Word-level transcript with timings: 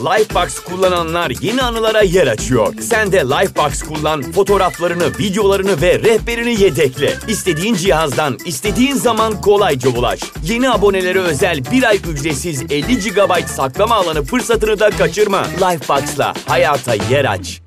Lifebox 0.00 0.58
kullananlar 0.58 1.32
yeni 1.40 1.62
anılara 1.62 2.02
yer 2.02 2.26
açıyor. 2.26 2.74
Sen 2.80 3.12
de 3.12 3.18
Lifebox 3.18 3.82
kullan, 3.82 4.22
fotoğraflarını, 4.22 5.18
videolarını 5.18 5.82
ve 5.82 5.98
rehberini 5.98 6.62
yedekle. 6.62 7.14
İstediğin 7.28 7.74
cihazdan, 7.74 8.38
istediğin 8.44 8.94
zaman 8.94 9.40
kolayca 9.40 9.90
ulaş. 9.90 10.20
Yeni 10.44 10.70
abonelere 10.70 11.18
özel 11.18 11.64
bir 11.72 11.82
ay 11.82 11.96
ücretsiz 11.96 12.62
50 12.62 12.98
GB 12.98 13.46
saklama 13.46 13.94
alanı 13.94 14.22
fırsatını 14.22 14.80
da 14.80 14.90
kaçırma. 14.90 15.42
Lifebox'la 15.44 16.34
hayata 16.46 16.94
yer 16.94 17.24
aç. 17.24 17.60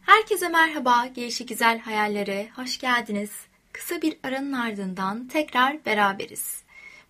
Herkese 0.00 0.48
merhaba, 0.48 1.06
gelişi 1.14 1.46
güzel 1.46 1.78
hayallere 1.78 2.48
hoş 2.56 2.78
geldiniz. 2.78 3.30
Kısa 3.72 4.02
bir 4.02 4.16
aranın 4.24 4.52
ardından 4.52 5.28
tekrar 5.28 5.84
beraberiz. 5.86 6.61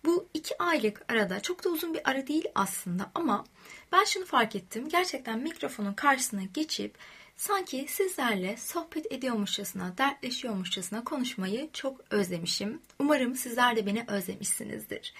Bu 0.05 0.29
iki 0.33 0.57
aylık 0.63 1.05
arada 1.11 1.39
çok 1.39 1.63
da 1.63 1.69
uzun 1.69 1.93
bir 1.93 2.09
ara 2.09 2.27
değil 2.27 2.45
aslında 2.55 3.11
ama 3.15 3.45
ben 3.91 4.03
şunu 4.03 4.25
fark 4.25 4.55
ettim. 4.55 4.89
Gerçekten 4.89 5.39
mikrofonun 5.39 5.93
karşısına 5.93 6.43
geçip 6.43 6.97
sanki 7.37 7.85
sizlerle 7.89 8.57
sohbet 8.57 9.11
ediyormuşçasına, 9.11 9.97
dertleşiyormuşçasına 9.97 11.03
konuşmayı 11.03 11.69
çok 11.73 12.01
özlemişim. 12.09 12.81
Umarım 12.99 13.35
sizler 13.35 13.75
de 13.75 13.85
beni 13.85 14.05
özlemişsinizdir. 14.07 15.13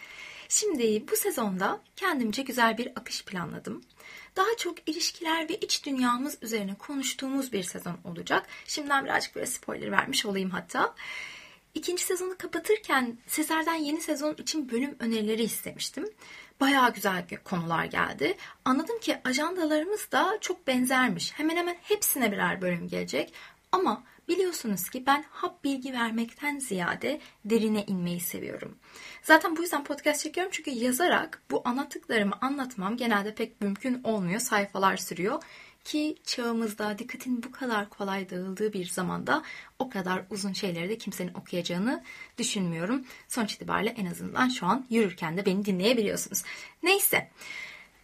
Şimdi 0.50 1.08
bu 1.12 1.16
sezonda 1.16 1.82
kendimce 1.96 2.42
güzel 2.42 2.78
bir 2.78 2.88
akış 2.96 3.26
planladım. 3.26 3.84
Daha 4.36 4.58
çok 4.58 4.90
ilişkiler 4.90 5.50
ve 5.50 5.56
iç 5.56 5.86
dünyamız 5.86 6.38
üzerine 6.42 6.76
konuştuğumuz 6.76 7.52
bir 7.52 7.64
sezon 7.64 7.98
olacak. 8.04 8.48
Şimdiden 8.68 9.06
birazcık 9.06 9.36
böyle 9.36 9.48
spoiler 9.48 9.92
vermiş 9.92 10.26
olayım 10.26 10.50
hatta. 10.50 10.96
İkinci 11.74 12.04
sezonu 12.04 12.38
kapatırken 12.38 13.18
sizlerden 13.28 13.76
yeni 13.76 14.02
sezon 14.02 14.34
için 14.34 14.70
bölüm 14.70 14.96
önerileri 15.00 15.44
istemiştim. 15.44 16.10
Bayağı 16.60 16.94
güzel 16.94 17.26
konular 17.44 17.86
geldi. 17.86 18.38
Anladım 18.66 19.00
ki 19.00 19.18
ajandalarımız 19.24 20.12
da 20.12 20.38
çok 20.42 20.68
benzermiş. 20.68 21.34
Hemen 21.34 21.56
hemen 21.56 21.78
hepsine 21.82 22.32
birer 22.32 22.62
bölüm 22.62 22.88
gelecek. 22.88 23.34
Ama 23.72 24.04
biliyorsunuz 24.28 24.90
ki 24.90 25.04
ben 25.06 25.26
hap 25.32 25.64
bilgi 25.64 25.94
vermekten 25.94 26.60
ziyade 26.60 27.22
derine 27.46 27.86
inmeyi 27.86 28.20
seviyorum. 28.20 28.78
Zaten 29.22 29.58
bu 29.58 29.62
yüzden 29.62 29.84
podcast 29.84 30.24
çekiyorum 30.24 30.52
çünkü 30.56 30.72
yazarak 30.72 31.42
bu 31.52 31.62
anlattıklarımı 31.66 32.36
anlatmam 32.42 32.98
genelde 32.98 33.36
pek 33.36 33.62
mümkün 33.62 34.04
olmuyor. 34.04 34.40
Sayfalar 34.40 34.98
sürüyor. 34.98 35.44
Ki 35.84 36.16
çağımızda 36.26 37.00
dikkatin 37.00 37.44
bu 37.44 37.52
kadar 37.52 37.90
kolay 37.90 38.30
dağıldığı 38.30 38.74
bir 38.74 38.86
zamanda 38.86 39.44
o 39.80 39.90
kadar 39.90 40.24
uzun 40.30 40.54
şeyleri 40.54 40.90
de 40.90 40.98
kimsenin 40.98 41.34
okuyacağını 41.34 42.04
düşünmüyorum. 42.38 43.06
Sonuç 43.28 43.54
itibariyle 43.54 43.90
en 43.90 44.06
azından 44.06 44.50
şu 44.50 44.66
an 44.66 44.86
yürürken 44.90 45.38
de 45.38 45.46
beni 45.46 45.66
dinleyebiliyorsunuz. 45.66 46.44
Neyse. 46.84 47.30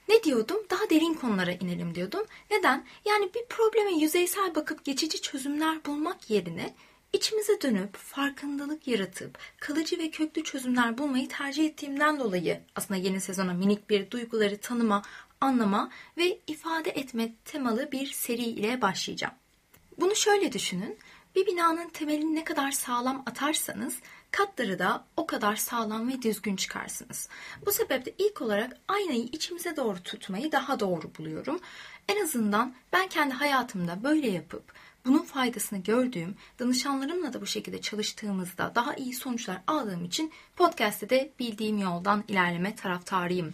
Ne 0.10 0.24
diyordum? 0.24 0.58
Daha 0.70 0.90
derin 0.90 1.14
konulara 1.14 1.52
inelim 1.52 1.96
diyordum. 1.96 2.26
Neden? 2.52 2.86
Yani 3.06 3.30
bir 3.36 3.46
probleme 3.50 3.92
yüzeysel 3.92 4.56
bakıp 4.56 4.86
geçici 4.86 5.22
çözümler 5.22 5.86
bulmak 5.86 6.30
yerine 6.30 6.76
içimize 7.14 7.62
dönüp 7.62 7.96
farkındalık 7.96 8.88
yaratıp 8.88 9.38
kalıcı 9.60 10.00
ve 10.00 10.10
köklü 10.12 10.44
çözümler 10.44 10.98
bulmayı 10.98 11.30
tercih 11.30 11.66
ettiğimden 11.66 12.20
dolayı 12.20 12.62
aslında 12.76 13.00
yeni 13.00 13.22
sezona 13.22 13.54
minik 13.54 13.90
bir 13.90 14.12
duyguları 14.12 14.58
tanıma, 14.58 15.02
anlama 15.42 15.90
ve 16.18 16.40
ifade 16.48 16.90
etme 16.90 17.34
temalı 17.46 17.92
bir 17.92 18.08
seri 18.08 18.44
ile 18.44 18.82
başlayacağım. 18.82 19.34
Bunu 20.00 20.16
şöyle 20.16 20.52
düşünün. 20.52 20.98
Bir 21.36 21.46
binanın 21.46 21.90
temelini 21.90 22.36
ne 22.36 22.44
kadar 22.44 22.72
sağlam 22.72 23.24
atarsanız 23.26 23.98
katları 24.32 24.80
da 24.80 25.06
o 25.18 25.28
kadar 25.28 25.56
sağlam 25.56 26.10
ve 26.10 26.22
düzgün 26.22 26.56
çıkarsınız. 26.56 27.30
Bu 27.66 27.72
sebeple 27.72 28.14
ilk 28.18 28.42
olarak 28.42 28.78
aynayı 28.88 29.24
içimize 29.24 29.76
doğru 29.76 30.04
tutmayı 30.04 30.52
daha 30.52 30.80
doğru 30.80 31.12
buluyorum. 31.18 31.60
En 32.08 32.24
azından 32.24 32.74
ben 32.94 33.08
kendi 33.08 33.34
hayatımda 33.34 34.04
böyle 34.04 34.30
yapıp 34.30 34.74
bunun 35.06 35.24
faydasını 35.24 35.80
gördüğüm, 35.80 36.36
danışanlarımla 36.60 37.34
da 37.34 37.42
bu 37.42 37.46
şekilde 37.46 37.82
çalıştığımızda 37.82 38.72
daha 38.76 38.94
iyi 38.96 39.14
sonuçlar 39.14 39.62
aldığım 39.68 40.06
için 40.06 40.32
podcast'te 40.56 41.10
de 41.10 41.34
bildiğim 41.40 41.78
yoldan 41.78 42.24
ilerleme 42.28 42.76
taraftarıyım. 42.76 43.54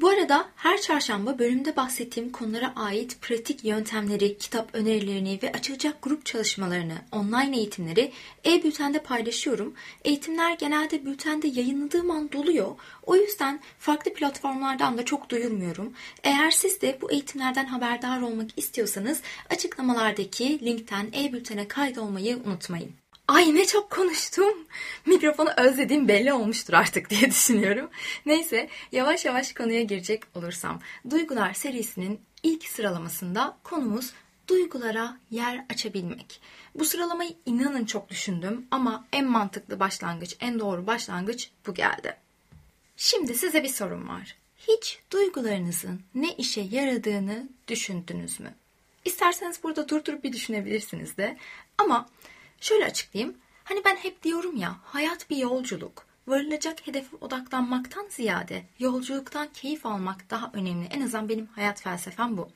Bu 0.00 0.08
arada 0.08 0.48
her 0.56 0.80
çarşamba 0.80 1.38
bölümde 1.38 1.76
bahsettiğim 1.76 2.32
konulara 2.32 2.72
ait 2.76 3.22
pratik 3.22 3.64
yöntemleri, 3.64 4.38
kitap 4.38 4.74
önerilerini 4.74 5.38
ve 5.42 5.52
açılacak 5.52 6.02
grup 6.02 6.26
çalışmalarını, 6.26 6.98
online 7.12 7.56
eğitimleri 7.56 8.12
e-bültende 8.44 8.98
paylaşıyorum. 8.98 9.74
Eğitimler 10.04 10.52
genelde 10.52 11.04
bültende 11.04 11.48
yayınladığım 11.48 12.10
an 12.10 12.32
doluyor. 12.32 12.76
O 13.02 13.16
yüzden 13.16 13.60
farklı 13.78 14.14
platformlardan 14.14 14.98
da 14.98 15.04
çok 15.04 15.30
duyurmuyorum. 15.30 15.92
Eğer 16.24 16.50
siz 16.50 16.80
de 16.80 16.98
bu 17.00 17.12
eğitimlerden 17.12 17.66
haberdar 17.66 18.20
olmak 18.20 18.58
istiyorsanız 18.58 19.20
açıklamalardaki 19.50 20.64
linkten 20.64 21.06
e-bültene 21.14 21.68
kaydolmayı 21.68 22.36
unutmayın. 22.36 22.92
Ay 23.28 23.54
ne 23.54 23.66
çok 23.66 23.90
konuştum. 23.90 24.66
Mikrofonu 25.06 25.50
özlediğim 25.56 26.08
belli 26.08 26.32
olmuştur 26.32 26.72
artık 26.74 27.10
diye 27.10 27.20
düşünüyorum. 27.30 27.90
Neyse 28.26 28.68
yavaş 28.92 29.24
yavaş 29.24 29.52
konuya 29.52 29.82
girecek 29.82 30.22
olursam. 30.34 30.80
Duygular 31.10 31.54
serisinin 31.54 32.20
ilk 32.42 32.68
sıralamasında 32.68 33.58
konumuz 33.64 34.12
duygulara 34.48 35.18
yer 35.30 35.64
açabilmek. 35.70 36.40
Bu 36.74 36.84
sıralamayı 36.84 37.34
inanın 37.46 37.84
çok 37.84 38.10
düşündüm 38.10 38.66
ama 38.70 39.06
en 39.12 39.26
mantıklı 39.26 39.80
başlangıç, 39.80 40.36
en 40.40 40.58
doğru 40.58 40.86
başlangıç 40.86 41.50
bu 41.66 41.74
geldi. 41.74 42.16
Şimdi 42.96 43.34
size 43.34 43.62
bir 43.62 43.68
sorum 43.68 44.08
var. 44.08 44.36
Hiç 44.68 45.00
duygularınızın 45.10 46.00
ne 46.14 46.32
işe 46.34 46.60
yaradığını 46.60 47.48
düşündünüz 47.68 48.40
mü? 48.40 48.54
İsterseniz 49.04 49.62
burada 49.62 49.88
durdurup 49.88 50.24
bir 50.24 50.32
düşünebilirsiniz 50.32 51.16
de. 51.16 51.36
Ama 51.78 52.08
Şöyle 52.60 52.84
açıklayayım. 52.84 53.36
Hani 53.64 53.84
ben 53.84 53.96
hep 53.96 54.22
diyorum 54.22 54.56
ya 54.56 54.76
hayat 54.84 55.30
bir 55.30 55.36
yolculuk. 55.36 56.06
Varılacak 56.26 56.86
hedefe 56.86 57.16
odaklanmaktan 57.20 58.06
ziyade 58.10 58.64
yolculuktan 58.78 59.48
keyif 59.52 59.86
almak 59.86 60.30
daha 60.30 60.50
önemli. 60.52 60.86
En 60.86 61.00
azından 61.00 61.28
benim 61.28 61.46
hayat 61.46 61.82
felsefem 61.82 62.36
bu. 62.36 62.48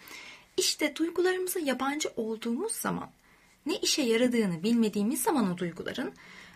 İşte 0.57 0.97
duygularımıza 0.97 1.61
yabancı 1.61 2.09
olduğumuz 2.17 2.73
zaman 2.73 3.11
ne 3.67 3.77
işe 3.77 4.03
yaradığını 4.03 4.63
bilmediğimiz 4.63 5.23
zaman 5.23 5.53
o 5.53 5.59
duyguların 5.59 6.13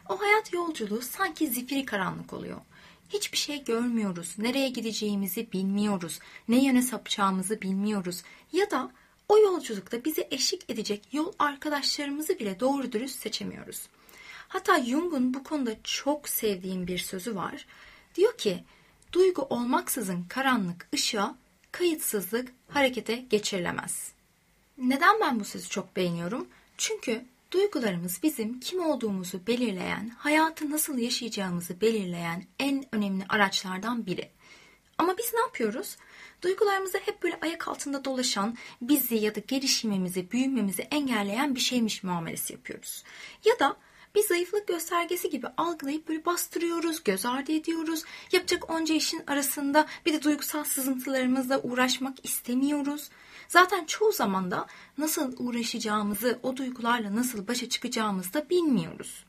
o 0.09 0.21
hayat 0.21 0.53
yolculuğu 0.53 1.03
sanki 1.03 1.47
zifiri 1.47 1.85
karanlık 1.85 2.33
oluyor. 2.33 2.61
Hiçbir 3.09 3.39
şey 3.39 3.65
görmüyoruz. 3.65 4.35
Nereye 4.39 4.69
gideceğimizi 4.69 5.53
bilmiyoruz. 5.53 6.19
Ne 6.49 6.65
yöne 6.65 6.83
sapacağımızı 6.83 7.61
bilmiyoruz. 7.63 8.23
Ya 8.53 8.71
da 8.71 8.91
o 9.29 9.39
yolculukta 9.39 10.05
bizi 10.05 10.29
eşlik 10.31 10.71
edecek 10.71 11.09
yol 11.13 11.33
arkadaşlarımızı 11.39 12.39
bile 12.39 12.61
doğru 12.61 12.93
dürüst 12.93 13.19
seçemiyoruz. 13.19 13.89
Hatta 14.49 14.85
Jung'un 14.85 15.35
bu 15.35 15.45
konuda 15.45 15.77
çok 15.85 16.29
sevdiğim 16.29 16.87
bir 16.87 16.99
sözü 16.99 17.37
var. 17.37 17.67
Diyor 18.15 18.39
ki, 18.39 18.65
duygu 19.13 19.43
olmaksızın 19.43 20.25
karanlık 20.29 20.89
ışığa, 20.95 21.37
kayıtsızlık 21.73 22.53
harekete 22.69 23.17
geçirilemez. 23.17 24.13
Neden 24.79 25.21
ben 25.21 25.41
bu 25.41 25.45
sözü 25.45 25.69
çok 25.69 25.97
beğeniyorum? 25.97 26.49
Çünkü 26.79 27.25
duygularımız 27.51 28.23
bizim 28.23 28.61
kim 28.61 28.85
olduğumuzu 28.85 29.47
belirleyen, 29.47 30.09
hayatı 30.09 30.71
nasıl 30.71 30.99
yaşayacağımızı 30.99 31.81
belirleyen 31.81 32.45
en 32.59 32.85
önemli 32.93 33.25
araçlardan 33.29 34.07
biri. 34.07 34.31
Ama 34.99 35.19
biz 35.19 35.35
ne 35.35 35.41
yapıyoruz? 35.41 35.97
Duygularımızı 36.47 36.99
hep 36.99 37.23
böyle 37.23 37.39
ayak 37.43 37.69
altında 37.69 38.05
dolaşan, 38.05 38.57
bizi 38.81 39.15
ya 39.15 39.35
da 39.35 39.41
gelişimimizi, 39.41 40.31
büyümemizi 40.31 40.83
engelleyen 40.83 41.55
bir 41.55 41.61
şeymiş 41.61 42.03
muamelesi 42.03 42.53
yapıyoruz. 42.53 43.05
Ya 43.45 43.59
da 43.59 43.77
bir 44.15 44.23
zayıflık 44.23 44.69
göstergesi 44.69 45.31
gibi 45.31 45.47
algılayıp 45.57 46.09
böyle 46.09 46.25
bastırıyoruz, 46.25 47.05
göz 47.05 47.27
ardı 47.27 47.53
ediyoruz. 47.53 48.05
Yapacak 48.33 48.71
onca 48.71 48.95
işin 48.95 49.25
arasında 49.27 49.87
bir 50.07 50.13
de 50.13 50.23
duygusal 50.23 50.65
sızıntılarımızla 50.65 51.61
uğraşmak 51.63 52.25
istemiyoruz. 52.25 53.09
Zaten 53.49 53.85
çoğu 53.85 54.13
zaman 54.13 54.51
da 54.51 54.67
nasıl 54.99 55.33
uğraşacağımızı, 55.39 56.39
o 56.43 56.57
duygularla 56.57 57.17
nasıl 57.17 57.49
başa 57.49 57.69
çıkacağımızı 57.69 58.35
da 58.35 58.51
bilmiyoruz. 58.51 59.26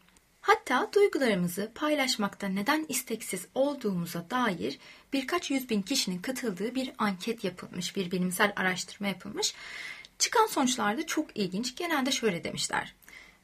Hatta 0.48 0.90
duygularımızı 0.94 1.72
paylaşmakta 1.76 2.48
neden 2.48 2.86
isteksiz 2.90 3.48
olduğumuza 3.56 4.30
dair 4.30 4.80
birkaç 5.14 5.52
yüz 5.52 5.70
bin 5.70 5.82
kişinin 5.82 6.22
katıldığı 6.22 6.76
bir 6.76 6.92
anket 6.98 7.44
yapılmış, 7.44 7.96
bir 7.96 8.12
bilimsel 8.12 8.54
araştırma 8.56 9.08
yapılmış. 9.08 9.54
Çıkan 10.20 10.46
sonuçlar 10.48 10.98
da 10.98 11.06
çok 11.06 11.38
ilginç. 11.38 11.76
Genelde 11.76 12.12
şöyle 12.12 12.44
demişler. 12.44 12.94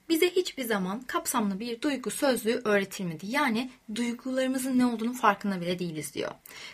Bize 0.09 0.29
hiçbir 0.29 0.63
zaman 0.63 1.01
kapsamlı 1.01 1.59
bir 1.59 1.81
duygu 1.81 2.11
sözlüğü 2.11 2.61
öğretilmedi. 2.63 3.25
Yani 3.27 3.71
duygularımızın 3.95 4.79
ne 4.79 4.85
olduğunu 4.85 5.13
farkında 5.13 5.61
bile 5.61 5.79
değiliz 5.79 6.13
diyor. 6.13 6.31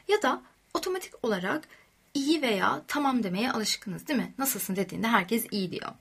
Ya 0.07 0.21
da 0.21 0.41
otomatik 0.73 1.25
olarak 1.25 1.67
iyi 2.13 2.41
veya 2.41 2.81
tamam 2.87 3.23
demeye 3.23 3.51
alışkınız 3.51 4.07
değil 4.07 4.19
mi? 4.19 4.33
Nasılsın 4.37 4.75
dediğinde 4.75 5.07
herkes 5.07 5.45
iyi 5.51 5.71
diyor. 5.71 5.91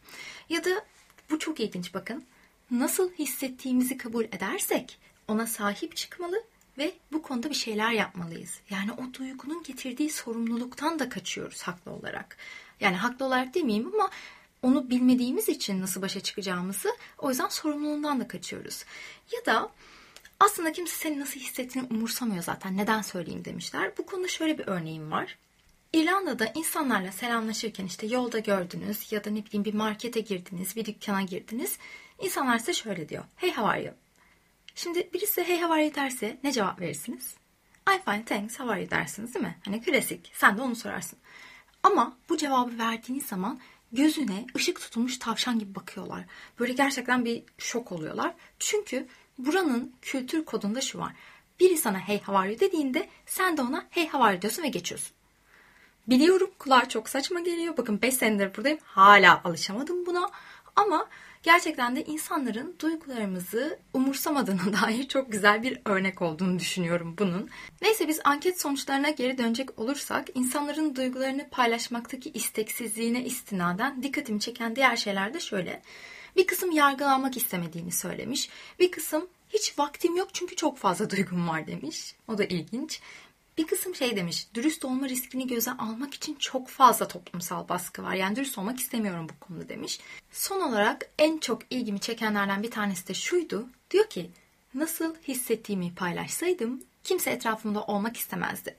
Ya 0.48 0.64
da 0.64 0.84
bu 1.30 1.38
çok 1.38 1.60
ilginç 1.60 1.94
bakın 1.94 2.24
nasıl 2.70 3.12
hissettiğimizi 3.12 3.96
kabul 3.96 4.24
edersek 4.24 4.98
ona 5.28 5.46
sahip 5.46 5.96
çıkmalı 5.96 6.44
ve 6.78 6.94
bu 7.12 7.22
konuda 7.22 7.50
bir 7.50 7.54
şeyler 7.54 7.92
yapmalıyız. 7.92 8.60
Yani 8.70 8.92
o 8.92 9.14
duygunun 9.14 9.62
getirdiği 9.62 10.10
sorumluluktan 10.10 10.98
da 10.98 11.08
kaçıyoruz 11.08 11.62
haklı 11.62 11.92
olarak. 11.92 12.36
Yani 12.80 12.96
haklı 12.96 13.26
olarak 13.26 13.54
demeyeyim 13.54 13.94
ama 13.94 14.10
onu 14.62 14.90
bilmediğimiz 14.90 15.48
için 15.48 15.80
nasıl 15.80 16.02
başa 16.02 16.20
çıkacağımızı 16.20 16.88
o 17.18 17.30
yüzden 17.30 17.48
sorumluluğundan 17.48 18.20
da 18.20 18.28
kaçıyoruz. 18.28 18.84
Ya 19.32 19.46
da 19.46 19.70
aslında 20.40 20.72
kimse 20.72 20.96
senin 20.96 21.20
nasıl 21.20 21.40
hissettiğini 21.40 21.88
umursamıyor 21.90 22.42
zaten. 22.42 22.76
Neden 22.76 23.02
söyleyeyim 23.02 23.44
demişler. 23.44 23.92
Bu 23.98 24.06
konuda 24.06 24.28
şöyle 24.28 24.58
bir 24.58 24.66
örneğim 24.66 25.10
var. 25.10 25.38
İrlanda'da 25.92 26.52
insanlarla 26.54 27.12
selamlaşırken 27.12 27.86
işte 27.86 28.06
yolda 28.06 28.38
gördünüz 28.38 29.12
ya 29.12 29.24
da 29.24 29.30
ne 29.30 29.44
bileyim 29.46 29.64
bir 29.64 29.74
markete 29.74 30.20
girdiniz, 30.20 30.76
bir 30.76 30.84
dükkana 30.84 31.22
girdiniz. 31.22 31.78
İnsanlar 32.18 32.58
size 32.58 32.74
şöyle 32.74 33.08
diyor. 33.08 33.24
Hey 33.36 33.50
how 33.50 33.68
are 33.68 33.82
you? 33.82 33.94
Şimdi 34.74 35.10
birisi 35.14 35.44
hey 35.44 35.60
how 35.60 35.74
are 35.74 35.84
you 35.84 35.94
derse 35.94 36.38
ne 36.44 36.52
cevap 36.52 36.80
verirsiniz? 36.80 37.34
I 37.88 37.98
fine 38.04 38.24
thanks 38.24 38.58
how 38.58 38.72
are 38.72 38.80
you 38.80 38.90
dersiniz 38.90 39.34
değil 39.34 39.44
mi? 39.44 39.58
Hani 39.64 39.82
klasik. 39.82 40.30
Sen 40.34 40.58
de 40.58 40.62
onu 40.62 40.76
sorarsın. 40.76 41.18
Ama 41.82 42.16
bu 42.28 42.36
cevabı 42.36 42.78
verdiğiniz 42.78 43.26
zaman 43.26 43.60
gözüne 43.92 44.46
ışık 44.56 44.80
tutulmuş 44.80 45.18
tavşan 45.18 45.58
gibi 45.58 45.74
bakıyorlar. 45.74 46.24
Böyle 46.60 46.72
gerçekten 46.72 47.24
bir 47.24 47.42
şok 47.58 47.92
oluyorlar. 47.92 48.34
Çünkü 48.58 49.06
buranın 49.38 49.94
kültür 50.02 50.44
kodunda 50.44 50.80
şu 50.80 50.98
var. 50.98 51.12
Biri 51.60 51.76
sana 51.76 51.98
hey 51.98 52.18
how 52.18 52.38
are 52.38 52.50
you 52.50 52.60
dediğinde 52.60 53.08
sen 53.26 53.56
de 53.56 53.62
ona 53.62 53.86
hey 53.90 54.08
how 54.08 54.24
are 54.24 54.32
you 54.32 54.42
diyorsun 54.42 54.62
ve 54.62 54.68
geçiyorsun. 54.68 55.16
Biliyorum 56.06 56.50
kulağa 56.58 56.88
çok 56.88 57.08
saçma 57.08 57.40
geliyor. 57.40 57.76
Bakın 57.76 58.02
5 58.02 58.14
senedir 58.14 58.56
buradayım. 58.56 58.78
Hala 58.84 59.40
alışamadım 59.44 60.06
buna. 60.06 60.30
Ama 60.76 61.08
gerçekten 61.42 61.96
de 61.96 62.04
insanların 62.04 62.76
duygularımızı 62.80 63.78
umursamadığına 63.94 64.82
dair 64.82 65.08
çok 65.08 65.32
güzel 65.32 65.62
bir 65.62 65.80
örnek 65.84 66.22
olduğunu 66.22 66.58
düşünüyorum 66.58 67.14
bunun. 67.18 67.50
Neyse 67.82 68.08
biz 68.08 68.20
anket 68.24 68.60
sonuçlarına 68.60 69.10
geri 69.10 69.38
dönecek 69.38 69.78
olursak 69.78 70.28
insanların 70.34 70.96
duygularını 70.96 71.48
paylaşmaktaki 71.50 72.30
isteksizliğine 72.30 73.24
istinaden 73.24 74.02
dikkatimi 74.02 74.40
çeken 74.40 74.76
diğer 74.76 74.96
şeyler 74.96 75.34
de 75.34 75.40
şöyle. 75.40 75.82
Bir 76.36 76.46
kısım 76.46 76.70
yargılanmak 76.70 77.36
istemediğini 77.36 77.92
söylemiş. 77.92 78.48
Bir 78.80 78.90
kısım 78.90 79.28
hiç 79.48 79.78
vaktim 79.78 80.16
yok 80.16 80.28
çünkü 80.32 80.56
çok 80.56 80.78
fazla 80.78 81.10
duygum 81.10 81.48
var 81.48 81.66
demiş. 81.66 82.14
O 82.28 82.38
da 82.38 82.44
ilginç. 82.44 83.00
Bir 83.58 83.66
kısım 83.66 83.94
şey 83.94 84.16
demiş, 84.16 84.48
dürüst 84.54 84.84
olma 84.84 85.08
riskini 85.08 85.46
göze 85.46 85.70
almak 85.70 86.14
için 86.14 86.34
çok 86.34 86.68
fazla 86.68 87.08
toplumsal 87.08 87.68
baskı 87.68 88.02
var. 88.02 88.14
Yani 88.14 88.36
dürüst 88.36 88.58
olmak 88.58 88.80
istemiyorum 88.80 89.26
bu 89.28 89.46
konuda 89.46 89.68
demiş. 89.68 90.00
Son 90.32 90.60
olarak 90.60 91.10
en 91.18 91.38
çok 91.38 91.62
ilgimi 91.70 92.00
çekenlerden 92.00 92.62
bir 92.62 92.70
tanesi 92.70 93.08
de 93.08 93.14
şuydu. 93.14 93.68
Diyor 93.90 94.08
ki, 94.08 94.30
nasıl 94.74 95.14
hissettiğimi 95.14 95.94
paylaşsaydım 95.94 96.82
kimse 97.04 97.30
etrafımda 97.30 97.82
olmak 97.82 98.16
istemezdi. 98.16 98.76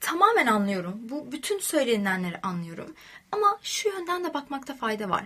Tamamen 0.00 0.46
anlıyorum. 0.46 1.00
Bu 1.02 1.32
bütün 1.32 1.58
söylenilenleri 1.58 2.40
anlıyorum. 2.42 2.94
Ama 3.32 3.58
şu 3.62 3.88
yönden 3.88 4.24
de 4.24 4.34
bakmakta 4.34 4.74
fayda 4.74 5.10
var. 5.10 5.24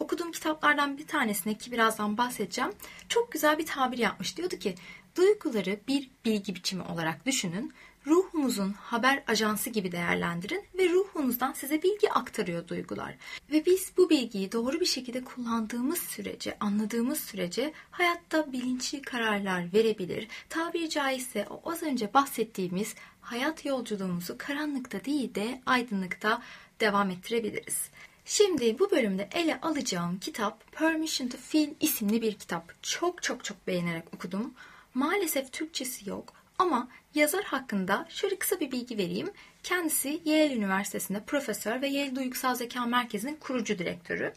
Okuduğum 0.00 0.32
kitaplardan 0.32 0.98
bir 0.98 1.06
tanesine 1.06 1.54
ki 1.54 1.72
birazdan 1.72 2.18
bahsedeceğim. 2.18 2.72
Çok 3.08 3.32
güzel 3.32 3.58
bir 3.58 3.66
tabir 3.66 3.98
yapmış. 3.98 4.36
Diyordu 4.36 4.56
ki 4.56 4.74
duyguları 5.16 5.80
bir 5.88 6.10
bilgi 6.24 6.54
biçimi 6.54 6.82
olarak 6.82 7.26
düşünün 7.26 7.72
ruhunuzun 8.06 8.72
haber 8.72 9.22
ajansı 9.26 9.70
gibi 9.70 9.92
değerlendirin 9.92 10.64
ve 10.78 10.88
ruhunuzdan 10.88 11.52
size 11.52 11.82
bilgi 11.82 12.12
aktarıyor 12.12 12.68
duygular. 12.68 13.14
Ve 13.52 13.66
biz 13.66 13.92
bu 13.96 14.10
bilgiyi 14.10 14.52
doğru 14.52 14.80
bir 14.80 14.86
şekilde 14.86 15.24
kullandığımız 15.24 15.98
sürece, 15.98 16.56
anladığımız 16.60 17.20
sürece 17.20 17.72
hayatta 17.90 18.52
bilinçli 18.52 19.02
kararlar 19.02 19.72
verebilir. 19.72 20.28
Tabiri 20.48 20.90
caizse 20.90 21.46
o 21.50 21.70
az 21.70 21.82
önce 21.82 22.14
bahsettiğimiz 22.14 22.94
hayat 23.20 23.64
yolculuğumuzu 23.64 24.34
karanlıkta 24.38 25.04
değil 25.04 25.34
de 25.34 25.62
aydınlıkta 25.66 26.42
devam 26.80 27.10
ettirebiliriz. 27.10 27.88
Şimdi 28.24 28.78
bu 28.78 28.90
bölümde 28.90 29.28
ele 29.32 29.60
alacağım 29.60 30.18
kitap 30.20 30.72
Permission 30.72 31.28
to 31.28 31.38
Feel 31.38 31.70
isimli 31.80 32.22
bir 32.22 32.34
kitap. 32.34 32.82
Çok 32.82 33.22
çok 33.22 33.44
çok 33.44 33.66
beğenerek 33.66 34.14
okudum. 34.14 34.54
Maalesef 34.94 35.52
Türkçesi 35.52 36.10
yok 36.10 36.43
ama 36.58 36.88
yazar 37.14 37.44
hakkında 37.44 38.06
şöyle 38.08 38.38
kısa 38.38 38.60
bir 38.60 38.72
bilgi 38.72 38.98
vereyim. 38.98 39.30
Kendisi 39.62 40.20
Yale 40.24 40.54
Üniversitesi'nde 40.54 41.24
profesör 41.24 41.82
ve 41.82 41.88
Yale 41.88 42.16
Duygusal 42.16 42.54
Zeka 42.54 42.86
Merkezi'nin 42.86 43.36
kurucu 43.36 43.78
direktörü. 43.78 44.32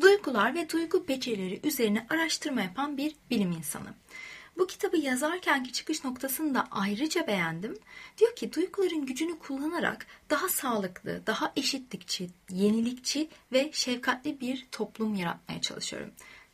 Duygular 0.00 0.54
ve 0.54 0.68
duygu 0.68 1.08
becerileri 1.08 1.60
üzerine 1.64 2.06
araştırma 2.10 2.62
yapan 2.62 2.96
bir 2.96 3.16
bilim 3.30 3.52
insanı. 3.52 3.94
Bu 4.58 4.66
kitabı 4.66 4.96
yazarkenki 4.96 5.72
çıkış 5.72 6.04
noktasını 6.04 6.54
da 6.54 6.68
ayrıca 6.70 7.26
beğendim. 7.26 7.78
Diyor 8.18 8.36
ki 8.36 8.52
duyguların 8.52 9.06
gücünü 9.06 9.38
kullanarak 9.38 10.06
daha 10.30 10.48
sağlıklı, 10.48 11.26
daha 11.26 11.52
eşitlikçi, 11.56 12.30
yenilikçi 12.50 13.28
ve 13.52 13.70
şefkatli 13.72 14.40
bir 14.40 14.66
toplum 14.72 15.14
yaratmaya 15.14 15.60
çalışıyorum. 15.60 16.10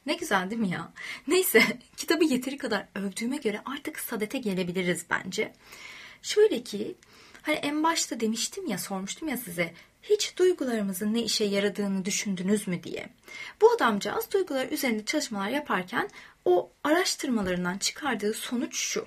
Ne 0.06 0.14
güzel 0.14 0.50
değil 0.50 0.60
mi 0.60 0.70
ya? 0.70 0.92
Neyse 1.26 1.62
kitabı 1.96 2.24
yeteri 2.24 2.58
kadar 2.58 2.86
övdüğüme 2.94 3.36
göre 3.36 3.62
artık 3.64 4.00
sadete 4.00 4.38
gelebiliriz 4.38 5.04
bence. 5.10 5.52
Şöyle 6.22 6.62
ki 6.62 6.94
hani 7.42 7.56
en 7.56 7.82
başta 7.82 8.20
demiştim 8.20 8.66
ya 8.66 8.78
sormuştum 8.78 9.28
ya 9.28 9.36
size 9.36 9.74
hiç 10.02 10.36
duygularımızın 10.36 11.14
ne 11.14 11.22
işe 11.22 11.44
yaradığını 11.44 12.04
düşündünüz 12.04 12.68
mü 12.68 12.82
diye. 12.82 13.08
Bu 13.60 13.70
adamcağız 13.72 14.32
duygular 14.32 14.68
üzerinde 14.68 15.04
çalışmalar 15.04 15.48
yaparken 15.48 16.10
o 16.44 16.70
araştırmalarından 16.84 17.78
çıkardığı 17.78 18.34
sonuç 18.34 18.76
şu. 18.76 19.06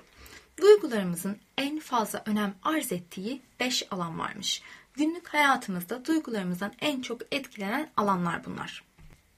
Duygularımızın 0.60 1.38
en 1.58 1.78
fazla 1.78 2.22
önem 2.26 2.54
arz 2.62 2.92
ettiği 2.92 3.42
5 3.60 3.86
alan 3.90 4.18
varmış. 4.18 4.62
Günlük 4.94 5.28
hayatımızda 5.28 6.04
duygularımızdan 6.04 6.72
en 6.80 7.02
çok 7.02 7.20
etkilenen 7.30 7.90
alanlar 7.96 8.44
bunlar. 8.44 8.84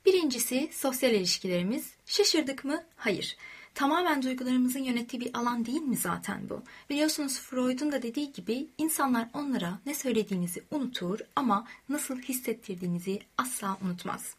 Birincisi 0.07 0.69
sosyal 0.73 1.13
ilişkilerimiz. 1.13 1.91
Şaşırdık 2.07 2.65
mı? 2.65 2.85
Hayır. 2.97 3.37
Tamamen 3.75 4.23
duygularımızın 4.23 4.83
yönettiği 4.83 5.21
bir 5.21 5.39
alan 5.39 5.67
değil 5.67 5.83
mi 5.83 5.97
zaten 5.97 6.49
bu? 6.49 6.63
Biliyorsunuz 6.91 7.41
Freud'un 7.41 7.93
da 7.93 8.03
dediği 8.03 8.33
gibi 8.33 8.67
insanlar 8.79 9.29
onlara 9.35 9.79
ne 9.87 9.95
söylediğinizi 9.95 10.63
unutur 10.71 11.19
ama 11.37 11.67
nasıl 11.89 12.19
hissettirdiğinizi 12.19 13.21
asla 13.39 13.79
unutmaz. 13.85 14.35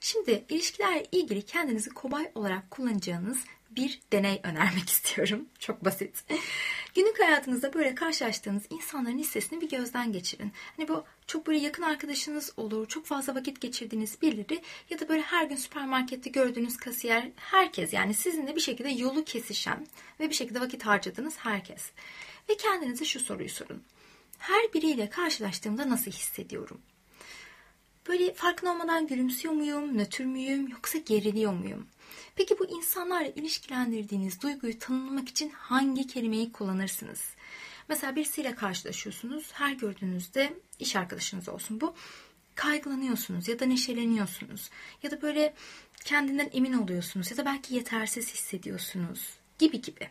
Şimdi 0.00 0.44
ilişkilerle 0.48 1.06
ilgili 1.12 1.42
kendinizi 1.42 1.90
kobay 1.90 2.30
olarak 2.34 2.70
kullanacağınız 2.70 3.38
bir 3.70 4.00
deney 4.12 4.40
önermek 4.42 4.88
istiyorum. 4.90 5.48
Çok 5.58 5.84
basit. 5.84 6.24
Günlük 6.94 7.20
hayatınızda 7.20 7.74
böyle 7.74 7.94
karşılaştığınız 7.94 8.62
insanların 8.70 9.18
listesini 9.18 9.60
bir 9.60 9.68
gözden 9.68 10.12
geçirin. 10.12 10.52
Hani 10.76 10.88
bu 10.88 11.04
çok 11.26 11.46
böyle 11.46 11.58
yakın 11.58 11.82
arkadaşınız 11.82 12.52
olur, 12.56 12.88
çok 12.88 13.06
fazla 13.06 13.34
vakit 13.34 13.60
geçirdiğiniz 13.60 14.22
birileri 14.22 14.62
ya 14.90 15.00
da 15.00 15.08
böyle 15.08 15.22
her 15.22 15.44
gün 15.44 15.56
süpermarkette 15.56 16.30
gördüğünüz 16.30 16.76
kasiyer 16.76 17.28
herkes 17.36 17.92
yani 17.92 18.14
sizinle 18.14 18.56
bir 18.56 18.60
şekilde 18.60 18.88
yolu 18.88 19.24
kesişen 19.24 19.86
ve 20.20 20.28
bir 20.28 20.34
şekilde 20.34 20.60
vakit 20.60 20.86
harcadığınız 20.86 21.38
herkes. 21.38 21.90
Ve 22.48 22.56
kendinize 22.56 23.04
şu 23.04 23.20
soruyu 23.20 23.48
sorun. 23.48 23.82
Her 24.38 24.72
biriyle 24.72 25.10
karşılaştığımda 25.10 25.90
nasıl 25.90 26.10
hissediyorum? 26.10 26.80
Böyle 28.08 28.34
farkında 28.34 28.70
olmadan 28.70 29.06
gülümsüyor 29.06 29.54
muyum, 29.54 29.98
nötr 29.98 30.24
müyüm 30.24 30.68
yoksa 30.68 30.98
geriliyor 30.98 31.52
muyum? 31.52 31.86
Peki 32.36 32.58
bu 32.58 32.66
insanlarla 32.66 33.28
ilişkilendirdiğiniz 33.28 34.42
duyguyu 34.42 34.78
tanımlamak 34.78 35.28
için 35.28 35.50
hangi 35.50 36.06
kelimeyi 36.06 36.52
kullanırsınız? 36.52 37.34
Mesela 37.88 38.16
birisiyle 38.16 38.54
karşılaşıyorsunuz. 38.54 39.52
Her 39.52 39.72
gördüğünüzde 39.72 40.54
iş 40.78 40.96
arkadaşınız 40.96 41.48
olsun 41.48 41.80
bu. 41.80 41.94
Kaygılanıyorsunuz 42.54 43.48
ya 43.48 43.58
da 43.58 43.64
neşeleniyorsunuz. 43.64 44.70
Ya 45.02 45.10
da 45.10 45.22
böyle 45.22 45.54
kendinden 46.04 46.50
emin 46.52 46.72
oluyorsunuz 46.72 47.30
ya 47.30 47.36
da 47.36 47.44
belki 47.44 47.74
yetersiz 47.74 48.34
hissediyorsunuz 48.34 49.30
gibi 49.58 49.80
gibi. 49.80 50.10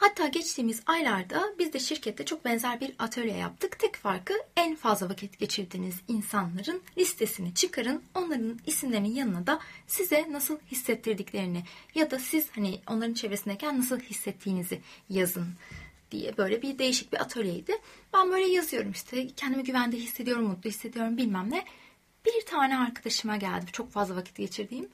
Hatta 0.00 0.28
geçtiğimiz 0.28 0.82
aylarda 0.86 1.54
biz 1.58 1.72
de 1.72 1.78
şirkette 1.78 2.24
çok 2.24 2.44
benzer 2.44 2.80
bir 2.80 2.94
atölye 2.98 3.36
yaptık. 3.36 3.78
Tek 3.78 3.96
farkı 3.96 4.34
en 4.56 4.76
fazla 4.76 5.08
vakit 5.08 5.38
geçirdiğiniz 5.38 5.94
insanların 6.08 6.82
listesini 6.98 7.54
çıkarın. 7.54 8.02
Onların 8.14 8.58
isimlerinin 8.66 9.14
yanına 9.14 9.46
da 9.46 9.60
size 9.86 10.26
nasıl 10.30 10.58
hissettirdiklerini 10.70 11.64
ya 11.94 12.10
da 12.10 12.18
siz 12.18 12.46
hani 12.54 12.80
onların 12.88 13.14
çevresindeyken 13.14 13.78
nasıl 13.78 14.00
hissettiğinizi 14.00 14.80
yazın 15.08 15.48
diye 16.10 16.36
böyle 16.36 16.62
bir 16.62 16.78
değişik 16.78 17.12
bir 17.12 17.20
atölyeydi. 17.20 17.72
Ben 18.14 18.30
böyle 18.30 18.46
yazıyorum 18.46 18.90
işte 18.90 19.28
kendimi 19.36 19.64
güvende 19.64 19.96
hissediyorum, 19.96 20.46
mutlu 20.46 20.70
hissediyorum 20.70 21.16
bilmem 21.16 21.50
ne. 21.50 21.64
Bir 22.26 22.46
tane 22.46 22.78
arkadaşıma 22.78 23.36
geldi 23.36 23.66
çok 23.72 23.90
fazla 23.90 24.16
vakit 24.16 24.36
geçirdiğim. 24.36 24.88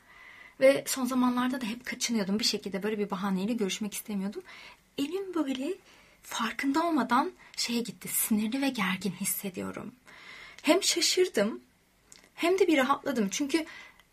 Ve 0.60 0.84
son 0.86 1.04
zamanlarda 1.04 1.60
da 1.60 1.66
hep 1.66 1.86
kaçınıyordum. 1.86 2.38
Bir 2.38 2.44
şekilde 2.44 2.82
böyle 2.82 2.98
bir 2.98 3.10
bahaneyle 3.10 3.52
görüşmek 3.52 3.94
istemiyordum 3.94 4.42
elim 4.99 5.35
böyle 5.35 5.75
farkında 6.23 6.87
olmadan 6.87 7.33
şeye 7.57 7.81
gitti. 7.81 8.09
Sinirli 8.09 8.62
ve 8.62 8.69
gergin 8.69 9.11
hissediyorum. 9.11 9.93
Hem 10.62 10.83
şaşırdım 10.83 11.61
hem 12.35 12.59
de 12.59 12.67
bir 12.67 12.79
rahatladım. 12.79 13.29
Çünkü 13.31 13.67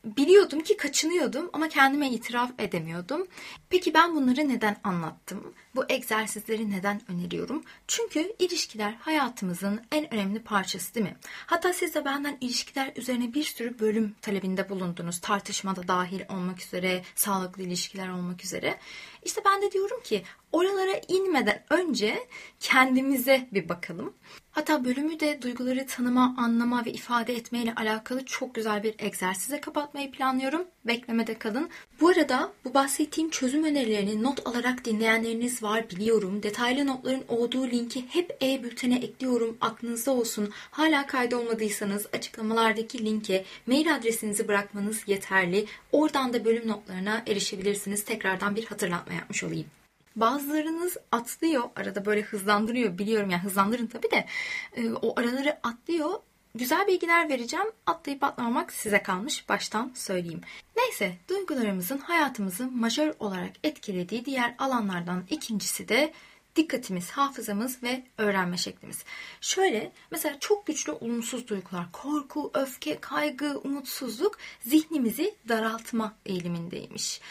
biliyordum 0.06 0.60
ki 0.60 0.78
kaçınıyordum 0.78 1.50
ama 1.54 1.70
kendime 1.70 2.10
itiraf 2.10 2.52
edemiyordum. 2.60 3.28
Peki 3.70 3.94
ben 3.94 4.16
bunları 4.16 4.50
neden 4.50 4.78
anlattım? 4.84 5.54
Bu 5.76 5.86
egzersizleri 5.90 6.72
neden 6.72 7.02
öneriyorum? 7.08 7.64
Çünkü 7.88 8.36
ilişkiler 8.40 8.94
hayatımızın 8.94 9.82
en 9.92 10.14
önemli 10.14 10.44
parçası 10.44 10.96
değil 10.96 11.06
mi? 11.06 11.18
Hatta 11.46 11.74
siz 11.74 11.96
de 11.96 12.06
benden 12.06 12.38
ilişkiler 12.42 12.92
üzerine 12.96 13.34
bir 13.34 13.44
sürü 13.44 13.80
bölüm 13.80 14.16
talebinde 14.22 14.70
bulundunuz. 14.70 15.20
Tartışmada 15.20 15.88
dahil 15.88 16.22
olmak 16.30 16.62
üzere, 16.62 17.04
sağlıklı 17.16 17.64
ilişkiler 17.64 18.10
olmak 18.10 18.44
üzere. 18.44 18.80
İşte 19.24 19.42
ben 19.46 19.62
de 19.62 19.72
diyorum 19.72 20.02
ki 20.04 20.24
oralara 20.52 21.02
inmeden 21.08 21.64
önce 21.70 22.28
kendimize 22.60 23.48
bir 23.52 23.70
bakalım. 23.70 24.14
Hatta 24.52 24.86
bölümü 24.86 25.20
de 25.20 25.42
duyguları 25.42 25.88
tanıma, 25.88 26.36
anlama 26.38 26.86
ve 26.86 26.92
ifade 26.92 27.34
etmeyle 27.36 27.76
alakalı 27.76 28.26
çok 28.26 28.56
güzel 28.56 28.84
bir 28.84 28.96
egzersize 29.00 29.62
kapatmayı 29.62 30.12
planlıyorum. 30.12 30.66
Beklemede 30.86 31.38
kalın. 31.38 31.70
Bu 32.02 32.08
arada 32.08 32.54
bu 32.66 32.74
bahsettiğim 32.74 33.30
çözüm 33.30 33.64
önerilerini 33.64 34.24
not 34.24 34.48
alarak 34.48 34.86
dinleyenleriniz 34.86 35.63
var 35.64 35.90
biliyorum. 35.90 36.44
Detaylı 36.44 36.88
notların 36.88 37.24
olduğu 37.28 37.68
linki 37.68 38.06
hep 38.10 38.38
e-bültene 38.44 38.96
ekliyorum. 38.96 39.58
Aklınızda 39.62 40.12
olsun. 40.12 40.50
Hala 40.72 41.08
kaydolmadıysanız 41.08 42.08
açıklamalardaki 42.14 43.06
linke 43.06 43.46
mail 43.68 43.96
adresinizi 43.96 44.48
bırakmanız 44.48 45.04
yeterli. 45.08 45.66
Oradan 45.92 46.34
da 46.34 46.46
bölüm 46.46 46.68
notlarına 46.68 47.24
erişebilirsiniz. 47.28 48.06
Tekrardan 48.06 48.56
bir 48.56 48.66
hatırlatma 48.66 49.14
yapmış 49.14 49.44
olayım. 49.44 49.68
Bazılarınız 50.16 50.98
atlıyor, 51.12 51.64
arada 51.76 52.06
böyle 52.06 52.22
hızlandırıyor 52.22 52.98
biliyorum 52.98 53.30
yani 53.30 53.42
hızlandırın 53.42 53.88
tabii 53.88 54.12
de 54.12 54.26
e, 54.76 54.92
o 54.92 55.20
araları 55.20 55.58
atlıyor. 55.64 56.10
Güzel 56.56 56.88
bilgiler 56.88 57.30
vereceğim. 57.30 57.66
Atlayıp 57.86 58.24
atlamamak 58.24 58.74
size 58.74 59.04
kalmış. 59.04 59.50
Baştan 59.50 59.92
söyleyeyim. 59.96 60.42
Neyse, 60.78 61.18
duygularımızın 61.30 61.98
hayatımızı 61.98 62.72
majör 62.72 63.14
olarak 63.20 63.52
etkilediği 63.64 64.26
diğer 64.26 64.56
alanlardan 64.60 65.24
ikincisi 65.30 65.88
de 65.88 66.14
dikkatimiz, 66.56 67.10
hafızamız 67.10 67.84
ve 67.84 68.04
öğrenme 68.18 68.58
şeklimiz. 68.58 69.04
Şöyle 69.42 69.92
mesela 70.12 70.40
çok 70.40 70.66
güçlü 70.66 70.92
olumsuz 70.92 71.48
duygular, 71.48 71.92
korku, 71.92 72.52
öfke, 72.54 73.00
kaygı, 73.02 73.60
umutsuzluk 73.60 74.38
zihnimizi 74.62 75.36
daraltma 75.50 76.16
eğilimindeymiş. 76.26 77.22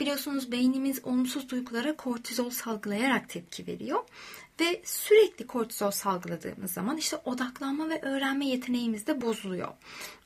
Biliyorsunuz 0.00 0.52
beynimiz 0.52 1.04
olumsuz 1.04 1.48
duygulara 1.48 1.96
kortizol 1.96 2.50
salgılayarak 2.50 3.28
tepki 3.28 3.66
veriyor. 3.66 4.04
Ve 4.62 4.82
sürekli 4.84 5.46
kortizol 5.46 5.90
salgıladığımız 5.90 6.70
zaman 6.72 6.96
işte 6.96 7.16
odaklanma 7.16 7.88
ve 7.88 8.00
öğrenme 8.02 8.46
yeteneğimiz 8.46 9.06
de 9.06 9.20
bozuluyor. 9.20 9.68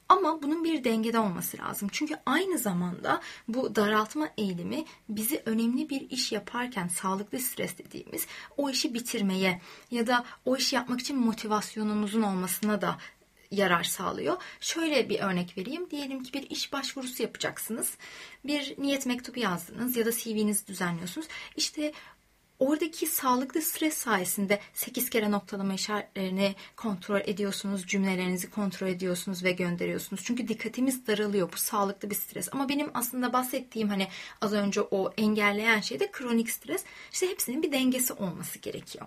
Ama 0.08 0.42
bunun 0.42 0.64
bir 0.64 0.84
dengede 0.84 1.18
olması 1.18 1.58
lazım. 1.58 1.88
Çünkü 1.92 2.14
aynı 2.26 2.58
zamanda 2.58 3.20
bu 3.48 3.76
daraltma 3.76 4.28
eğilimi 4.38 4.84
bizi 5.08 5.42
önemli 5.46 5.90
bir 5.90 6.10
iş 6.10 6.32
yaparken 6.32 6.88
sağlıklı 6.88 7.38
stres 7.38 7.78
dediğimiz 7.78 8.26
o 8.56 8.70
işi 8.70 8.94
bitirmeye 8.94 9.60
ya 9.90 10.06
da 10.06 10.24
o 10.44 10.56
işi 10.56 10.76
yapmak 10.76 11.00
için 11.00 11.18
motivasyonumuzun 11.18 12.22
olmasına 12.22 12.80
da 12.80 12.96
yarar 13.50 13.84
sağlıyor. 13.84 14.42
Şöyle 14.60 15.08
bir 15.08 15.20
örnek 15.20 15.58
vereyim. 15.58 15.90
Diyelim 15.90 16.22
ki 16.22 16.32
bir 16.32 16.50
iş 16.50 16.72
başvurusu 16.72 17.22
yapacaksınız. 17.22 17.94
Bir 18.44 18.74
niyet 18.78 19.06
mektubu 19.06 19.38
yazdınız 19.38 19.96
ya 19.96 20.06
da 20.06 20.12
CV'nizi 20.12 20.66
düzenliyorsunuz. 20.66 21.26
İşte 21.56 21.92
oradaki 22.58 23.06
sağlıklı 23.06 23.62
stres 23.62 23.94
sayesinde 23.94 24.60
8 24.74 25.10
kere 25.10 25.30
noktalama 25.30 25.74
işaretlerini 25.74 26.54
kontrol 26.76 27.20
ediyorsunuz, 27.24 27.86
cümlelerinizi 27.86 28.50
kontrol 28.50 28.86
ediyorsunuz 28.86 29.44
ve 29.44 29.52
gönderiyorsunuz. 29.52 30.22
Çünkü 30.24 30.48
dikkatimiz 30.48 31.06
daralıyor. 31.06 31.52
Bu 31.52 31.56
sağlıklı 31.56 32.10
bir 32.10 32.14
stres. 32.14 32.48
Ama 32.52 32.68
benim 32.68 32.90
aslında 32.94 33.32
bahsettiğim 33.32 33.88
hani 33.88 34.08
az 34.40 34.52
önce 34.52 34.80
o 34.80 35.12
engelleyen 35.16 35.80
şey 35.80 36.00
de 36.00 36.10
kronik 36.10 36.50
stres. 36.50 36.84
İşte 37.12 37.28
hepsinin 37.28 37.62
bir 37.62 37.72
dengesi 37.72 38.12
olması 38.12 38.58
gerekiyor. 38.58 39.06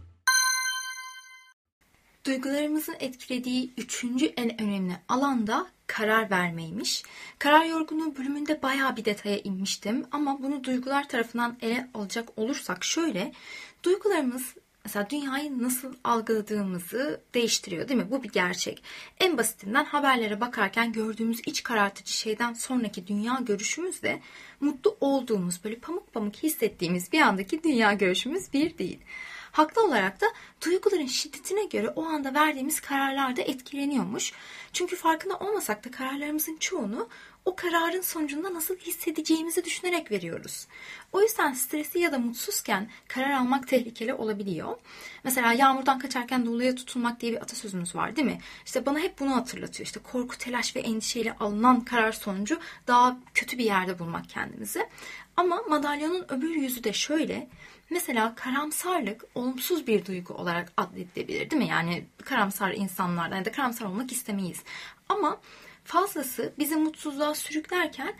Duygularımızın 2.25 2.95
etkilediği 2.99 3.73
üçüncü 3.77 4.25
en 4.25 4.61
önemli 4.61 4.93
alanda 5.07 5.67
karar 5.87 6.31
vermeymiş. 6.31 7.03
Karar 7.39 7.65
yorgunluğu 7.65 8.17
bölümünde 8.17 8.61
baya 8.61 8.95
bir 8.95 9.05
detaya 9.05 9.37
inmiştim 9.37 10.05
ama 10.11 10.43
bunu 10.43 10.63
duygular 10.63 11.07
tarafından 11.07 11.57
ele 11.61 11.89
alacak 11.93 12.37
olursak 12.37 12.83
şöyle 12.83 13.31
duygularımız 13.83 14.55
mesela 14.85 15.09
dünyayı 15.09 15.63
nasıl 15.63 15.93
algıladığımızı 16.03 17.21
değiştiriyor 17.33 17.87
değil 17.87 17.99
mi? 17.99 18.11
Bu 18.11 18.23
bir 18.23 18.29
gerçek. 18.29 18.83
En 19.19 19.37
basitinden 19.37 19.85
haberlere 19.85 20.41
bakarken 20.41 20.91
gördüğümüz 20.91 21.39
iç 21.45 21.63
karartıcı 21.63 22.13
şeyden 22.13 22.53
sonraki 22.53 23.07
dünya 23.07 23.39
görüşümüzle 23.41 24.21
mutlu 24.59 24.97
olduğumuz 25.01 25.63
böyle 25.63 25.75
pamuk 25.75 26.13
pamuk 26.13 26.35
hissettiğimiz 26.35 27.11
bir 27.11 27.21
andaki 27.21 27.63
dünya 27.63 27.93
görüşümüz 27.93 28.53
bir 28.53 28.77
değil. 28.77 28.99
Haklı 29.51 29.85
olarak 29.85 30.21
da 30.21 30.25
duyguların 30.65 31.05
şiddetine 31.05 31.65
göre 31.65 31.89
o 31.89 32.05
anda 32.05 32.33
verdiğimiz 32.33 32.79
kararlar 32.79 33.35
da 33.35 33.41
etkileniyormuş. 33.41 34.33
Çünkü 34.73 34.95
farkında 34.95 35.37
olmasak 35.37 35.85
da 35.85 35.91
kararlarımızın 35.91 36.57
çoğunu 36.57 37.09
o 37.45 37.55
kararın 37.55 38.01
sonucunda 38.01 38.53
nasıl 38.53 38.75
hissedeceğimizi 38.77 39.65
düşünerek 39.65 40.11
veriyoruz. 40.11 40.67
O 41.11 41.21
yüzden 41.21 41.53
stresli 41.53 41.99
ya 41.99 42.11
da 42.11 42.19
mutsuzken 42.19 42.89
karar 43.07 43.31
almak 43.31 43.67
tehlikeli 43.67 44.13
olabiliyor. 44.13 44.77
Mesela 45.23 45.53
yağmurdan 45.53 45.99
kaçarken 45.99 46.45
doluya 46.45 46.75
tutulmak 46.75 47.21
diye 47.21 47.31
bir 47.31 47.41
atasözümüz 47.41 47.95
var 47.95 48.15
değil 48.15 48.27
mi? 48.27 48.39
İşte 48.65 48.85
bana 48.85 48.99
hep 48.99 49.19
bunu 49.19 49.35
hatırlatıyor. 49.35 49.85
İşte 49.85 49.99
korku, 50.11 50.37
telaş 50.37 50.75
ve 50.75 50.79
endişeyle 50.79 51.35
alınan 51.39 51.81
karar 51.81 52.11
sonucu 52.11 52.59
daha 52.87 53.17
kötü 53.33 53.57
bir 53.57 53.65
yerde 53.65 53.99
bulmak 53.99 54.29
kendimizi. 54.29 54.87
Ama 55.37 55.61
madalyonun 55.69 56.25
öbür 56.29 56.55
yüzü 56.55 56.83
de 56.83 56.93
şöyle. 56.93 57.49
Mesela 57.89 58.35
karamsarlık 58.35 59.25
olumsuz 59.35 59.87
bir 59.87 60.05
duygu 60.05 60.33
olarak 60.33 60.71
adledilebilir 60.77 61.49
değil 61.49 61.63
mi? 61.63 61.69
Yani 61.69 62.05
karamsar 62.25 62.71
insanlardan 62.71 63.37
ya 63.37 63.45
da 63.45 63.51
karamsar 63.51 63.85
olmak 63.85 64.11
istemeyiz. 64.11 64.59
Ama 65.09 65.39
fazlası 65.91 66.53
bizi 66.59 66.75
mutsuzluğa 66.75 67.35
sürüklerken 67.35 68.13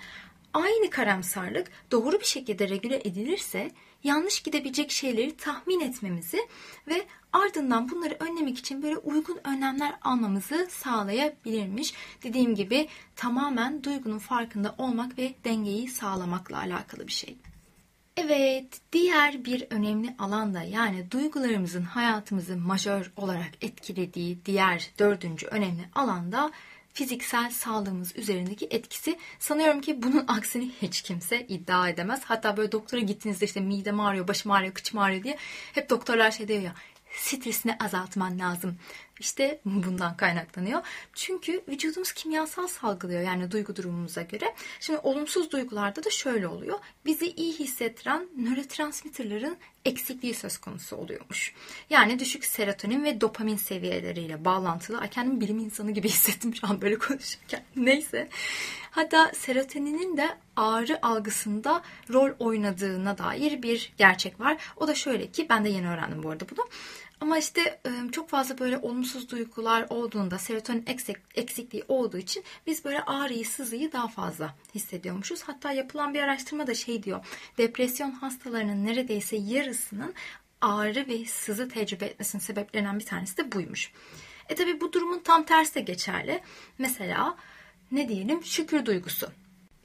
aynı 0.54 0.90
karamsarlık 0.90 1.72
doğru 1.92 2.20
bir 2.20 2.26
şekilde 2.26 2.70
regüle 2.70 2.96
edilirse 2.96 3.72
yanlış 4.04 4.44
gidebilecek 4.44 4.92
şeyleri 4.92 5.38
tahmin 5.38 5.80
etmemizi 5.80 6.48
ve 6.88 7.06
ardından 7.34 7.90
bunları 7.90 8.18
önlemek 8.20 8.58
için 8.58 8.84
böyle 8.84 8.98
uygun 8.98 9.40
önlemler 9.44 9.94
almamızı 10.02 10.68
sağlayabilirmiş. 10.70 11.94
Dediğim 12.24 12.56
gibi 12.56 12.88
tamamen 13.16 13.84
duygunun 13.84 14.20
farkında 14.20 14.76
olmak 14.78 15.18
ve 15.18 15.34
dengeyi 15.44 15.88
sağlamakla 15.88 16.58
alakalı 16.58 17.08
bir 17.08 17.12
şey. 17.12 17.38
Evet, 18.18 18.82
diğer 18.94 19.46
bir 19.46 19.68
önemli 19.70 20.16
alanda 20.20 20.64
yani 20.64 21.12
duygularımızın 21.12 21.84
hayatımızı 21.84 22.58
majör 22.58 23.12
olarak 23.16 23.52
etkilediği 23.62 24.46
diğer 24.46 24.92
dördüncü 25.00 25.48
önemli 25.48 25.90
alanda 25.96 26.52
fiziksel 26.94 27.52
sağlığımız 27.52 28.16
üzerindeki 28.16 28.68
etkisi. 28.72 29.18
Sanıyorum 29.40 29.82
ki 29.82 30.04
bunun 30.04 30.26
aksini 30.28 30.72
hiç 30.82 31.02
kimse 31.02 31.46
iddia 31.48 31.90
edemez. 31.90 32.22
Hatta 32.26 32.58
böyle 32.58 32.72
doktora 32.72 33.02
gittiğinizde 33.02 33.46
işte 33.46 33.60
midem 33.60 34.00
ağrıyor, 34.00 34.28
başım 34.28 34.52
ağrıyor, 34.52 34.74
kıçım 34.74 35.00
ağrıyor 35.00 35.24
diye 35.24 35.38
hep 35.74 35.90
doktorlar 35.90 36.32
şey 36.32 36.48
diyor 36.48 36.62
ya 36.62 36.74
stresini 37.16 37.78
azaltman 37.80 38.40
lazım. 38.40 38.78
İşte 39.22 39.60
bundan 39.66 40.18
kaynaklanıyor. 40.18 40.82
Çünkü 41.14 41.64
vücudumuz 41.68 42.12
kimyasal 42.12 42.68
salgılıyor 42.68 43.22
yani 43.22 43.52
duygu 43.52 43.76
durumumuza 43.76 44.22
göre. 44.22 44.56
Şimdi 44.80 45.00
olumsuz 45.00 45.52
duygularda 45.52 46.04
da 46.04 46.10
şöyle 46.10 46.48
oluyor. 46.48 46.80
Bizi 47.06 47.32
iyi 47.32 47.54
hissettiren 47.54 48.28
nörotransmitterlerin 48.38 49.58
eksikliği 49.86 50.34
söz 50.34 50.58
konusu 50.58 50.96
oluyormuş. 50.96 51.54
Yani 51.90 52.20
düşük 52.20 52.46
serotonin 52.46 53.04
ve 53.04 53.22
dopamin 53.22 53.56
seviyeleriyle 53.56 54.46
bağlantılı. 54.46 55.00
Ay 55.00 55.10
kendimi 55.10 55.42
bilim 55.42 55.60
insanı 55.60 55.92
gibi 55.92 56.08
hissettim 56.10 56.56
şu 56.56 56.68
an 56.68 56.82
böyle 56.82 56.98
konuşurken. 56.98 57.64
Neyse. 57.76 58.30
Hatta 58.92 59.32
serotoninin 59.36 60.18
de 60.18 60.38
ağrı 60.56 61.00
algısında 61.06 61.82
rol 62.14 62.30
oynadığına 62.40 63.18
dair 63.18 63.62
bir 63.62 63.94
gerçek 63.98 64.40
var. 64.40 64.58
O 64.78 64.88
da 64.88 64.96
şöyle 64.96 65.28
ki 65.28 65.48
ben 65.50 65.66
de 65.66 65.70
yeni 65.70 65.90
öğrendim 65.90 66.24
bu 66.24 66.30
arada 66.30 66.46
bunu. 66.50 66.68
Ama 67.22 67.38
işte 67.38 67.82
çok 68.12 68.30
fazla 68.30 68.58
böyle 68.58 68.78
olumsuz 68.78 69.30
duygular 69.30 69.86
olduğunda 69.90 70.38
serotonin 70.38 70.86
eksikliği 71.36 71.84
olduğu 71.88 72.18
için 72.18 72.44
biz 72.68 72.86
böyle 72.86 73.02
ağrıyı, 73.02 73.46
sızıyı 73.46 73.92
daha 73.92 74.08
fazla 74.08 74.56
hissediyormuşuz. 74.76 75.44
Hatta 75.44 75.72
yapılan 75.72 76.14
bir 76.14 76.20
araştırma 76.20 76.68
da 76.68 76.74
şey 76.74 77.04
diyor. 77.04 77.26
Depresyon 77.58 78.12
hastalarının 78.12 78.86
neredeyse 78.86 79.36
yarısının 79.36 80.14
ağrı 80.62 81.08
ve 81.08 81.26
sızı 81.26 81.70
tecrübe 81.70 82.06
etmesinin 82.06 82.42
sebeplerinden 82.42 83.00
bir 83.00 83.06
tanesi 83.06 83.38
de 83.38 83.52
buymuş. 83.52 83.92
E 84.50 84.56
tabi 84.56 84.82
bu 84.82 84.94
durumun 84.94 85.20
tam 85.20 85.46
tersi 85.46 85.76
de 85.76 85.82
geçerli. 85.82 86.42
Mesela 86.78 87.38
ne 87.92 88.10
diyelim 88.10 88.44
şükür 88.44 88.86
duygusu. 88.86 89.32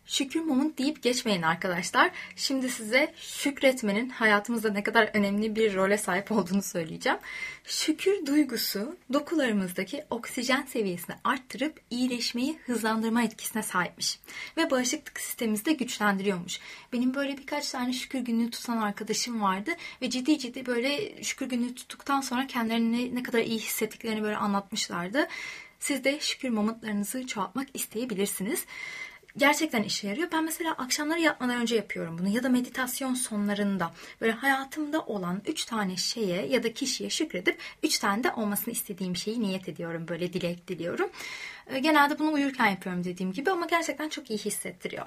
Şükür 0.06 0.40
moment 0.40 0.78
deyip 0.78 1.02
geçmeyin 1.02 1.42
arkadaşlar. 1.42 2.10
Şimdi 2.36 2.68
size 2.68 3.14
şükretmenin 3.16 4.08
hayatımızda 4.08 4.72
ne 4.72 4.82
kadar 4.82 5.10
önemli 5.14 5.56
bir 5.56 5.75
role 5.75 5.98
sahip 5.98 6.32
olduğunu 6.32 6.62
söyleyeceğim. 6.62 7.18
Şükür 7.64 8.26
duygusu 8.26 8.96
dokularımızdaki 9.12 10.04
oksijen 10.10 10.62
seviyesini 10.62 11.16
arttırıp 11.25 11.80
iyileşmeyi 11.90 12.58
hızlandırma 12.66 13.22
etkisine 13.22 13.62
sahipmiş. 13.62 14.18
Ve 14.56 14.70
bağışıklık 14.70 15.20
sistemimizi 15.20 15.64
de 15.64 15.72
güçlendiriyormuş. 15.72 16.60
Benim 16.92 17.14
böyle 17.14 17.38
birkaç 17.38 17.70
tane 17.70 17.92
şükür 17.92 18.18
günlüğü 18.18 18.50
tutan 18.50 18.76
arkadaşım 18.76 19.42
vardı 19.42 19.70
ve 20.02 20.10
ciddi 20.10 20.38
ciddi 20.38 20.66
böyle 20.66 21.22
şükür 21.22 21.46
günlüğü 21.46 21.75
tuttuktan 21.75 22.20
sonra 22.20 22.46
kendilerini 22.46 23.14
ne 23.14 23.22
kadar 23.22 23.38
iyi 23.38 23.58
hissettiklerini 23.58 24.22
böyle 24.22 24.36
anlatmışlardı. 24.36 25.28
Siz 25.80 26.04
de 26.04 26.20
şükür 26.20 26.48
momentlarınızı 26.48 27.26
çoğaltmak 27.26 27.68
isteyebilirsiniz 27.75 28.64
gerçekten 29.37 29.83
işe 29.83 30.09
yarıyor. 30.09 30.28
Ben 30.33 30.45
mesela 30.45 30.73
akşamları 30.73 31.21
yatmadan 31.21 31.57
önce 31.57 31.76
yapıyorum 31.76 32.19
bunu 32.19 32.28
ya 32.28 32.43
da 32.43 32.49
meditasyon 32.49 33.14
sonlarında 33.14 33.93
böyle 34.21 34.33
hayatımda 34.33 35.00
olan 35.00 35.43
3 35.47 35.64
tane 35.64 35.97
şeye 35.97 36.47
ya 36.47 36.62
da 36.62 36.73
kişiye 36.75 37.11
şükredip 37.11 37.59
3 37.83 37.99
tane 37.99 38.25
de 38.25 38.33
olmasını 38.33 38.75
istediğim 38.75 39.16
şeyi 39.16 39.40
niyet 39.40 39.69
ediyorum. 39.69 40.09
Böyle 40.09 40.33
dilek 40.33 40.69
diliyorum. 40.69 41.11
Ee, 41.66 41.78
genelde 41.78 42.19
bunu 42.19 42.33
uyurken 42.33 42.66
yapıyorum 42.66 43.05
dediğim 43.05 43.33
gibi 43.33 43.50
ama 43.50 43.66
gerçekten 43.66 44.09
çok 44.09 44.31
iyi 44.31 44.38
hissettiriyor. 44.38 45.07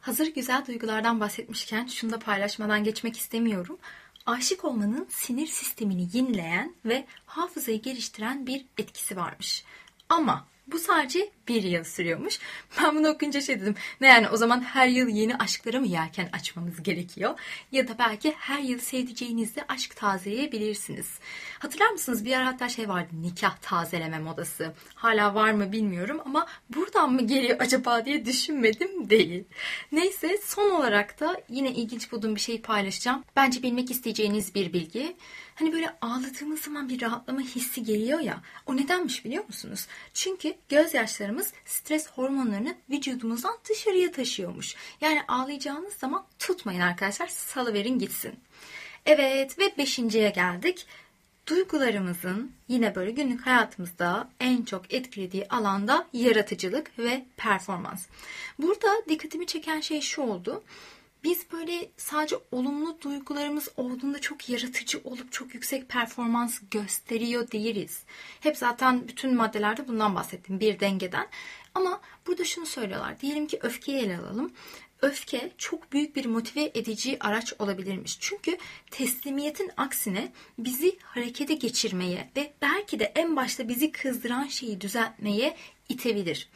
Hazır 0.00 0.34
güzel 0.34 0.66
duygulardan 0.66 1.20
bahsetmişken 1.20 1.86
şunu 1.86 2.10
da 2.10 2.18
paylaşmadan 2.18 2.84
geçmek 2.84 3.16
istemiyorum. 3.16 3.78
Aşık 4.26 4.64
olmanın 4.64 5.06
sinir 5.10 5.46
sistemini 5.46 6.08
yenileyen 6.12 6.74
ve 6.84 7.06
hafızayı 7.26 7.82
geliştiren 7.82 8.46
bir 8.46 8.66
etkisi 8.78 9.16
varmış. 9.16 9.64
Ama 10.08 10.46
bu 10.72 10.78
sadece 10.78 11.30
bir 11.48 11.62
yıl 11.62 11.84
sürüyormuş. 11.84 12.38
Ben 12.82 12.96
bunu 12.96 13.08
okuyunca 13.08 13.40
şey 13.40 13.60
dedim. 13.60 13.74
Ne 14.00 14.06
yani 14.06 14.28
o 14.28 14.36
zaman 14.36 14.60
her 14.60 14.88
yıl 14.88 15.08
yeni 15.08 15.36
aşklara 15.36 15.80
mı 15.80 15.86
yelken 15.86 16.28
açmamız 16.32 16.82
gerekiyor? 16.82 17.38
Ya 17.72 17.88
da 17.88 17.98
belki 17.98 18.34
her 18.38 18.58
yıl 18.58 18.78
sevdiceğinizle 18.78 19.64
aşk 19.68 19.96
tazeleyebilirsiniz. 19.96 21.18
Hatırlar 21.58 21.90
mısınız? 21.90 22.24
Bir 22.24 22.32
ara 22.36 22.46
hatta 22.46 22.68
şey 22.68 22.88
vardı. 22.88 23.08
Nikah 23.12 23.56
tazeleme 23.56 24.18
modası. 24.18 24.72
Hala 24.94 25.34
var 25.34 25.50
mı 25.50 25.72
bilmiyorum 25.72 26.20
ama 26.24 26.46
buradan 26.74 27.12
mı 27.12 27.26
geliyor 27.26 27.56
acaba 27.60 28.04
diye 28.04 28.24
düşünmedim 28.24 29.10
değil. 29.10 29.44
Neyse 29.92 30.38
son 30.44 30.70
olarak 30.70 31.20
da 31.20 31.40
yine 31.48 31.70
ilginç 31.70 32.12
bulduğum 32.12 32.34
bir 32.34 32.40
şeyi 32.40 32.62
paylaşacağım. 32.62 33.24
Bence 33.36 33.62
bilmek 33.62 33.90
isteyeceğiniz 33.90 34.54
bir 34.54 34.72
bilgi. 34.72 35.16
Hani 35.58 35.72
böyle 35.72 35.96
ağladığımız 36.00 36.60
zaman 36.60 36.88
bir 36.88 37.00
rahatlama 37.02 37.40
hissi 37.40 37.82
geliyor 37.82 38.20
ya. 38.20 38.40
O 38.66 38.76
nedenmiş 38.76 39.24
biliyor 39.24 39.44
musunuz? 39.44 39.86
Çünkü 40.14 40.54
gözyaşlarımız 40.68 41.52
stres 41.64 42.08
hormonlarını 42.10 42.76
vücudumuzdan 42.90 43.58
dışarıya 43.68 44.12
taşıyormuş. 44.12 44.74
Yani 45.00 45.22
ağlayacağınız 45.28 45.94
zaman 45.94 46.24
tutmayın 46.38 46.80
arkadaşlar. 46.80 47.26
Salıverin 47.26 47.98
gitsin. 47.98 48.34
Evet 49.06 49.58
ve 49.58 49.74
beşinciye 49.78 50.30
geldik. 50.30 50.86
Duygularımızın 51.46 52.52
yine 52.68 52.94
böyle 52.94 53.10
günlük 53.10 53.46
hayatımızda 53.46 54.30
en 54.40 54.62
çok 54.62 54.94
etkilediği 54.94 55.48
alanda 55.48 56.06
yaratıcılık 56.12 56.98
ve 56.98 57.24
performans. 57.36 58.06
Burada 58.58 58.88
dikkatimi 59.08 59.46
çeken 59.46 59.80
şey 59.80 60.00
şu 60.00 60.22
oldu 60.22 60.62
biz 61.24 61.52
böyle 61.52 61.90
sadece 61.96 62.36
olumlu 62.52 63.00
duygularımız 63.00 63.68
olduğunda 63.76 64.20
çok 64.20 64.48
yaratıcı 64.48 65.00
olup 65.04 65.32
çok 65.32 65.54
yüksek 65.54 65.88
performans 65.88 66.60
gösteriyor 66.70 67.50
değiliz. 67.50 68.02
Hep 68.40 68.56
zaten 68.56 69.08
bütün 69.08 69.36
maddelerde 69.36 69.88
bundan 69.88 70.14
bahsettim. 70.14 70.60
Bir 70.60 70.80
dengeden. 70.80 71.26
Ama 71.74 72.00
burada 72.26 72.44
şunu 72.44 72.66
söylüyorlar. 72.66 73.20
Diyelim 73.20 73.46
ki 73.46 73.58
öfkeyi 73.62 73.98
ele 73.98 74.18
alalım. 74.18 74.52
Öfke 75.02 75.52
çok 75.58 75.92
büyük 75.92 76.16
bir 76.16 76.26
motive 76.26 76.70
edici 76.74 77.16
araç 77.20 77.54
olabilirmiş. 77.58 78.16
Çünkü 78.20 78.58
teslimiyetin 78.90 79.70
aksine 79.76 80.32
bizi 80.58 80.98
harekete 81.02 81.54
geçirmeye 81.54 82.30
ve 82.36 82.52
belki 82.62 83.00
de 83.00 83.04
en 83.04 83.36
başta 83.36 83.68
bizi 83.68 83.92
kızdıran 83.92 84.44
şeyi 84.44 84.80
düzeltmeye 84.80 85.56
itebilir. 85.88 86.48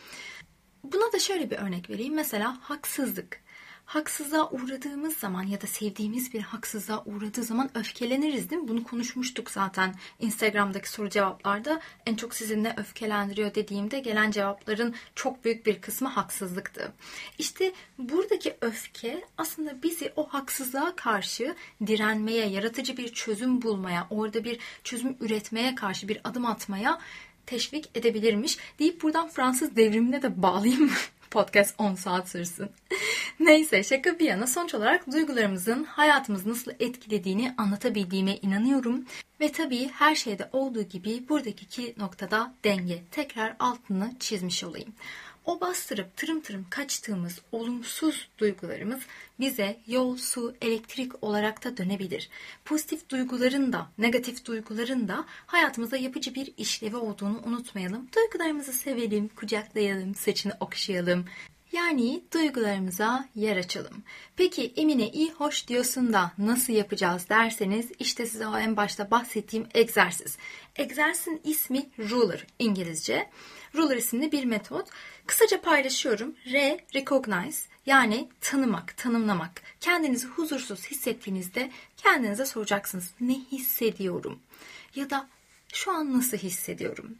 Buna 0.84 1.12
da 1.12 1.18
şöyle 1.18 1.50
bir 1.50 1.56
örnek 1.56 1.90
vereyim. 1.90 2.14
Mesela 2.14 2.58
haksızlık 2.62 3.41
haksızlığa 3.84 4.50
uğradığımız 4.50 5.16
zaman 5.16 5.42
ya 5.42 5.60
da 5.60 5.66
sevdiğimiz 5.66 6.34
bir 6.34 6.40
haksızlığa 6.40 7.04
uğradığı 7.04 7.42
zaman 7.42 7.70
öfkeleniriz 7.74 8.50
değil 8.50 8.62
mi? 8.62 8.68
Bunu 8.68 8.84
konuşmuştuk 8.84 9.50
zaten 9.50 9.94
Instagram'daki 10.20 10.90
soru 10.90 11.10
cevaplarda. 11.10 11.80
En 12.06 12.14
çok 12.14 12.34
sizi 12.34 12.62
ne 12.62 12.74
öfkelendiriyor 12.76 13.54
dediğimde 13.54 14.00
gelen 14.00 14.30
cevapların 14.30 14.94
çok 15.14 15.44
büyük 15.44 15.66
bir 15.66 15.80
kısmı 15.80 16.08
haksızlıktı. 16.08 16.92
İşte 17.38 17.72
buradaki 17.98 18.56
öfke 18.60 19.24
aslında 19.38 19.82
bizi 19.82 20.12
o 20.16 20.28
haksızlığa 20.28 20.96
karşı 20.96 21.54
direnmeye, 21.86 22.46
yaratıcı 22.46 22.96
bir 22.96 23.12
çözüm 23.12 23.62
bulmaya, 23.62 24.06
orada 24.10 24.44
bir 24.44 24.58
çözüm 24.84 25.16
üretmeye 25.20 25.74
karşı 25.74 26.08
bir 26.08 26.20
adım 26.24 26.46
atmaya 26.46 26.98
teşvik 27.46 27.90
edebilirmiş 27.94 28.58
deyip 28.78 29.02
buradan 29.02 29.28
Fransız 29.28 29.76
devrimine 29.76 30.22
de 30.22 30.42
bağlayayım 30.42 30.90
podcast 31.32 31.74
10 31.78 31.94
saat 31.94 32.28
sürsün. 32.28 32.70
Neyse 33.40 33.82
şaka 33.82 34.18
bir 34.18 34.24
yana 34.24 34.46
sonuç 34.46 34.74
olarak 34.74 35.12
duygularımızın 35.12 35.84
hayatımızı 35.84 36.50
nasıl 36.50 36.72
etkilediğini 36.80 37.54
anlatabildiğime 37.58 38.36
inanıyorum. 38.36 39.04
Ve 39.40 39.52
tabii 39.52 39.88
her 39.88 40.14
şeyde 40.14 40.48
olduğu 40.52 40.82
gibi 40.82 41.28
buradaki 41.28 41.94
noktada 41.98 42.54
denge. 42.64 43.02
Tekrar 43.10 43.56
altını 43.58 44.12
çizmiş 44.20 44.64
olayım. 44.64 44.92
O 45.46 45.60
bastırıp 45.60 46.16
tırım 46.16 46.40
tırım 46.40 46.66
kaçtığımız 46.70 47.40
olumsuz 47.52 48.28
duygularımız 48.38 49.00
bize 49.40 49.76
yol, 49.86 50.16
su, 50.16 50.54
elektrik 50.60 51.24
olarak 51.24 51.64
da 51.64 51.76
dönebilir. 51.76 52.28
Pozitif 52.64 53.08
duyguların 53.08 53.72
da, 53.72 53.86
negatif 53.98 54.44
duyguların 54.44 55.08
da 55.08 55.24
hayatımızda 55.46 55.96
yapıcı 55.96 56.34
bir 56.34 56.52
işlevi 56.56 56.96
olduğunu 56.96 57.42
unutmayalım. 57.44 58.08
Duygularımızı 58.16 58.72
sevelim, 58.72 59.28
kucaklayalım, 59.28 60.14
saçını 60.14 60.52
okşayalım. 60.60 61.24
Yani 61.72 62.22
duygularımıza 62.32 63.28
yer 63.34 63.56
açalım. 63.56 64.02
Peki 64.36 64.72
Emine 64.76 65.08
iyi 65.08 65.32
hoş 65.32 65.68
diyorsun 65.68 66.12
da 66.12 66.32
nasıl 66.38 66.72
yapacağız 66.72 67.28
derseniz 67.28 67.90
işte 67.98 68.26
size 68.26 68.46
o 68.46 68.58
en 68.58 68.76
başta 68.76 69.10
bahsettiğim 69.10 69.66
egzersiz. 69.74 70.36
Egzersizin 70.76 71.40
ismi 71.44 71.90
Ruler 71.98 72.46
İngilizce. 72.58 73.30
Ruler 73.74 73.96
isimli 73.96 74.32
bir 74.32 74.44
metot. 74.44 74.88
Kısaca 75.26 75.60
paylaşıyorum. 75.60 76.34
R, 76.52 76.84
recognize 76.94 77.72
yani 77.86 78.28
tanımak, 78.40 78.96
tanımlamak. 78.96 79.62
Kendinizi 79.80 80.26
huzursuz 80.26 80.86
hissettiğinizde 80.86 81.70
kendinize 81.96 82.46
soracaksınız. 82.46 83.10
Ne 83.20 83.34
hissediyorum? 83.34 84.40
Ya 84.94 85.10
da 85.10 85.28
şu 85.72 85.92
an 85.92 86.18
nasıl 86.18 86.36
hissediyorum? 86.36 87.16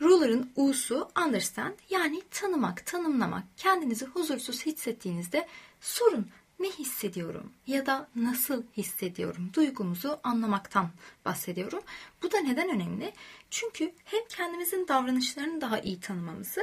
Ruler'ın 0.00 0.50
U'su 0.56 1.08
understand 1.26 1.74
yani 1.90 2.22
tanımak, 2.30 2.86
tanımlamak. 2.86 3.44
Kendinizi 3.56 4.06
huzursuz 4.06 4.66
hissettiğinizde 4.66 5.48
sorun 5.80 6.26
ne 6.60 6.70
hissediyorum 6.70 7.52
ya 7.66 7.86
da 7.86 8.08
nasıl 8.16 8.62
hissediyorum 8.76 9.50
duygumuzu 9.54 10.20
anlamaktan 10.22 10.90
bahsediyorum. 11.24 11.82
Bu 12.22 12.32
da 12.32 12.38
neden 12.38 12.68
önemli? 12.68 13.12
Çünkü 13.50 13.92
hem 14.04 14.20
kendimizin 14.28 14.88
davranışlarını 14.88 15.60
daha 15.60 15.80
iyi 15.80 16.00
tanımamızı 16.00 16.60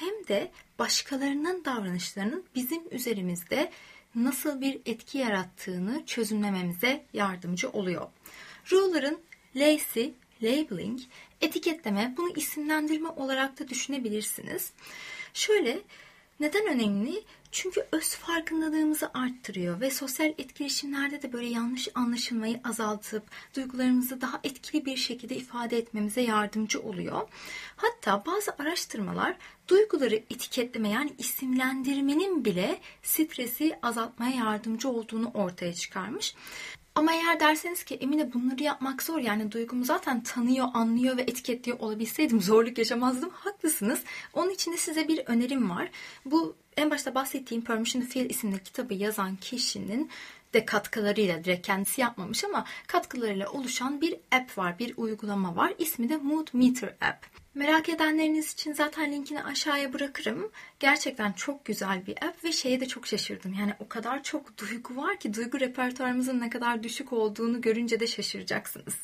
hem 0.00 0.28
de 0.28 0.50
başkalarının 0.78 1.64
davranışlarının 1.64 2.44
bizim 2.54 2.82
üzerimizde 2.90 3.70
nasıl 4.14 4.60
bir 4.60 4.80
etki 4.86 5.18
yarattığını 5.18 6.06
çözümlememize 6.06 7.04
yardımcı 7.12 7.70
oluyor. 7.70 8.06
Ruler'ın 8.72 9.20
L'si 9.56 10.14
labeling, 10.42 11.00
etiketleme, 11.40 12.14
bunu 12.16 12.32
isimlendirme 12.36 13.08
olarak 13.08 13.60
da 13.60 13.68
düşünebilirsiniz. 13.68 14.72
Şöyle, 15.34 15.78
neden 16.40 16.66
önemli? 16.66 17.24
Çünkü 17.58 17.86
öz 17.92 18.14
farkındalığımızı 18.14 19.10
arttırıyor 19.14 19.80
ve 19.80 19.90
sosyal 19.90 20.28
etkileşimlerde 20.38 21.22
de 21.22 21.32
böyle 21.32 21.46
yanlış 21.46 21.88
anlaşılmayı 21.94 22.60
azaltıp 22.64 23.22
duygularımızı 23.56 24.20
daha 24.20 24.40
etkili 24.44 24.86
bir 24.86 24.96
şekilde 24.96 25.36
ifade 25.36 25.78
etmemize 25.78 26.20
yardımcı 26.20 26.80
oluyor. 26.82 27.28
Hatta 27.76 28.24
bazı 28.26 28.52
araştırmalar 28.58 29.36
duyguları 29.68 30.14
etiketleme 30.14 30.88
yani 30.88 31.12
isimlendirmenin 31.18 32.44
bile 32.44 32.80
stresi 33.02 33.78
azaltmaya 33.82 34.36
yardımcı 34.36 34.88
olduğunu 34.88 35.30
ortaya 35.34 35.74
çıkarmış. 35.74 36.34
Ama 36.96 37.12
eğer 37.12 37.40
derseniz 37.40 37.84
ki 37.84 37.94
Emine 37.94 38.32
bunları 38.32 38.62
yapmak 38.62 39.02
zor 39.02 39.18
yani 39.18 39.52
duygumu 39.52 39.84
zaten 39.84 40.22
tanıyor, 40.22 40.66
anlıyor 40.74 41.16
ve 41.16 41.22
etiketliyor 41.22 41.78
olabilseydim 41.80 42.40
zorluk 42.40 42.78
yaşamazdım. 42.78 43.30
Haklısınız. 43.30 44.02
Onun 44.32 44.50
için 44.50 44.72
de 44.72 44.76
size 44.76 45.08
bir 45.08 45.22
önerim 45.26 45.70
var. 45.70 45.90
Bu 46.24 46.56
en 46.76 46.90
başta 46.90 47.14
bahsettiğim 47.14 47.64
Permission 47.64 48.02
to 48.02 48.08
Feel 48.08 48.30
isimli 48.30 48.62
kitabı 48.62 48.94
yazan 48.94 49.36
kişinin 49.36 50.10
de 50.54 50.64
katkılarıyla 50.64 51.44
direkt 51.44 51.66
kendisi 51.66 52.00
yapmamış 52.00 52.44
ama 52.44 52.64
katkılarıyla 52.86 53.50
oluşan 53.50 54.00
bir 54.00 54.16
app 54.32 54.58
var, 54.58 54.78
bir 54.78 54.94
uygulama 54.96 55.56
var. 55.56 55.74
İsmi 55.78 56.08
de 56.08 56.16
Mood 56.16 56.46
Meter 56.52 56.88
App. 57.00 57.45
Merak 57.56 57.88
edenleriniz 57.88 58.52
için 58.52 58.72
zaten 58.72 59.12
linkini 59.12 59.44
aşağıya 59.44 59.92
bırakırım. 59.92 60.50
Gerçekten 60.80 61.32
çok 61.32 61.64
güzel 61.64 62.06
bir 62.06 62.24
app 62.24 62.44
ve 62.44 62.52
şeye 62.52 62.80
de 62.80 62.88
çok 62.88 63.06
şaşırdım. 63.06 63.54
Yani 63.60 63.74
o 63.80 63.88
kadar 63.88 64.22
çok 64.22 64.58
duygu 64.58 64.96
var 64.96 65.18
ki 65.18 65.34
duygu 65.34 65.60
repertuarımızın 65.60 66.40
ne 66.40 66.50
kadar 66.50 66.82
düşük 66.82 67.12
olduğunu 67.12 67.60
görünce 67.60 68.00
de 68.00 68.06
şaşıracaksınız. 68.06 68.94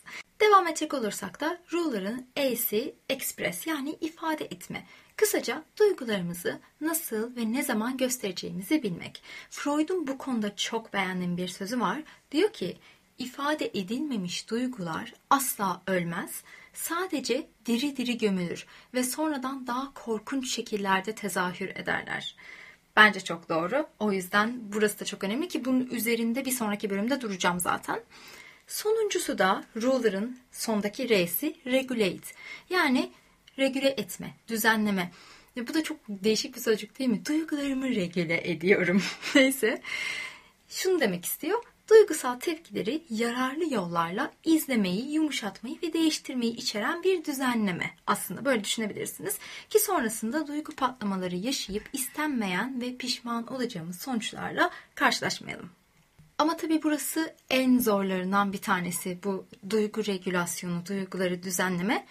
Devam 0.41 0.67
edecek 0.67 0.95
olursak 0.95 1.41
da 1.41 1.59
Ruler'ın 1.73 2.27
E'si 2.37 2.95
Express 3.09 3.67
yani 3.67 3.97
ifade 4.01 4.45
etme. 4.45 4.87
Kısaca 5.17 5.65
duygularımızı 5.79 6.59
nasıl 6.81 7.37
ve 7.37 7.53
ne 7.53 7.63
zaman 7.63 7.97
göstereceğimizi 7.97 8.83
bilmek. 8.83 9.23
Freud'un 9.51 10.07
bu 10.07 10.19
konuda 10.19 10.57
çok 10.57 10.93
beğendiğim 10.93 11.37
bir 11.37 11.49
sözü 11.49 11.81
var. 11.81 12.03
Diyor 12.33 12.53
ki 12.53 12.77
ifade 13.19 13.67
edilmemiş 13.67 14.51
duygular 14.51 15.13
asla 15.31 15.83
ölmez 15.87 16.43
sadece 16.73 17.47
diri 17.67 17.97
diri 17.97 18.19
gömülür 18.19 18.67
ve 18.95 19.03
sonradan 19.03 19.67
daha 19.67 19.95
korkunç 19.95 20.55
şekillerde 20.55 21.15
tezahür 21.15 21.69
ederler. 21.69 22.37
Bence 22.97 23.21
çok 23.21 23.49
doğru. 23.49 23.87
O 23.99 24.13
yüzden 24.13 24.59
burası 24.63 25.01
da 25.01 25.05
çok 25.05 25.25
önemli 25.25 25.49
ki 25.49 25.65
bunun 25.65 25.87
üzerinde 25.87 26.45
bir 26.45 26.51
sonraki 26.51 26.91
bölümde 26.91 27.21
duracağım 27.21 27.61
zaten. 27.61 28.01
Sonuncusu 28.67 29.39
da 29.39 29.65
ruler'ın 29.77 30.39
sondaki 30.53 31.09
R'si 31.09 31.57
regulate. 31.67 32.35
Yani 32.71 33.13
regüle 33.59 33.89
etme, 33.89 34.35
düzenleme. 34.49 35.13
Ve 35.57 35.69
bu 35.69 35.75
da 35.75 35.83
çok 35.83 35.97
değişik 36.09 36.57
bir 36.57 36.61
sözcük 36.61 36.99
değil 36.99 37.11
mi? 37.11 37.27
Duygularımı 37.27 37.89
regüle 37.89 38.51
ediyorum. 38.51 39.03
Neyse. 39.35 39.83
Şunu 40.69 41.01
demek 41.01 41.25
istiyor. 41.25 41.65
Duygusal 41.93 42.41
tepkileri 42.41 43.03
yararlı 43.11 43.75
yollarla 43.75 44.33
izlemeyi, 44.45 45.13
yumuşatmayı 45.13 45.77
ve 45.83 45.93
değiştirmeyi 45.93 46.57
içeren 46.57 47.03
bir 47.03 47.25
düzenleme. 47.25 47.91
Aslında 48.07 48.45
böyle 48.45 48.65
düşünebilirsiniz. 48.65 49.39
Ki 49.71 49.79
sonrasında 49.79 50.47
duygu 50.47 50.73
patlamaları 50.73 51.37
yaşayıp 51.37 51.91
istenmeyen 51.93 52.81
ve 52.81 52.97
pişman 52.97 53.47
olacağımız 53.47 54.01
sonuçlarla 54.01 54.71
karşılaşmayalım. 54.95 55.71
Ama 56.39 56.57
tabii 56.57 56.83
burası 56.83 57.35
en 57.51 57.79
zorlarından 57.79 58.53
bir 58.53 58.63
tanesi 58.63 59.19
bu 59.25 59.47
duygu 59.71 60.07
regülasyonu, 60.07 60.87
duyguları 60.87 61.43
düzenleme. 61.43 62.07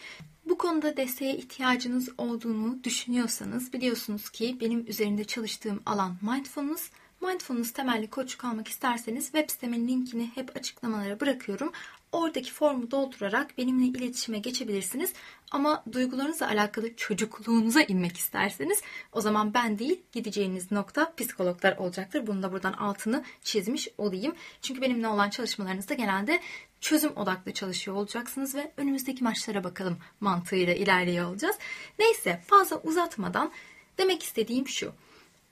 Bu 0.45 0.57
konuda 0.57 0.97
desteğe 0.97 1.37
ihtiyacınız 1.37 2.09
olduğunu 2.17 2.83
düşünüyorsanız 2.83 3.73
biliyorsunuz 3.73 4.29
ki 4.29 4.57
benim 4.61 4.87
üzerinde 4.87 5.23
çalıştığım 5.23 5.81
alan 5.85 6.17
mindfulness 6.21 6.89
Mindfulness 7.21 7.71
temelli 7.71 8.09
koçluk 8.09 8.45
almak 8.45 8.67
isterseniz 8.67 9.25
web 9.25 9.49
sitemin 9.49 9.87
linkini 9.87 10.31
hep 10.35 10.57
açıklamalara 10.57 11.19
bırakıyorum. 11.19 11.71
Oradaki 12.11 12.51
formu 12.53 12.91
doldurarak 12.91 13.57
benimle 13.57 13.85
iletişime 13.85 14.39
geçebilirsiniz. 14.39 15.13
Ama 15.51 15.83
duygularınızla 15.91 16.47
alakalı 16.47 16.95
çocukluğunuza 16.95 17.81
inmek 17.81 18.17
isterseniz 18.17 18.81
o 19.13 19.21
zaman 19.21 19.53
ben 19.53 19.79
değil 19.79 20.01
gideceğiniz 20.11 20.71
nokta 20.71 21.13
psikologlar 21.17 21.77
olacaktır. 21.77 22.27
Bunu 22.27 22.43
da 22.43 22.51
buradan 22.51 22.73
altını 22.73 23.23
çizmiş 23.43 23.87
olayım. 23.97 24.35
Çünkü 24.61 24.81
benimle 24.81 25.07
olan 25.07 25.29
çalışmalarınızda 25.29 25.93
genelde 25.93 26.39
çözüm 26.79 27.17
odaklı 27.17 27.53
çalışıyor 27.53 27.97
olacaksınız 27.97 28.55
ve 28.55 28.71
önümüzdeki 28.77 29.23
maçlara 29.23 29.63
bakalım 29.63 29.97
mantığıyla 30.19 30.73
ilerliyor 30.73 31.29
olacağız. 31.29 31.55
Neyse 31.99 32.41
fazla 32.47 32.77
uzatmadan 32.77 33.51
demek 33.97 34.23
istediğim 34.23 34.67
şu. 34.67 34.93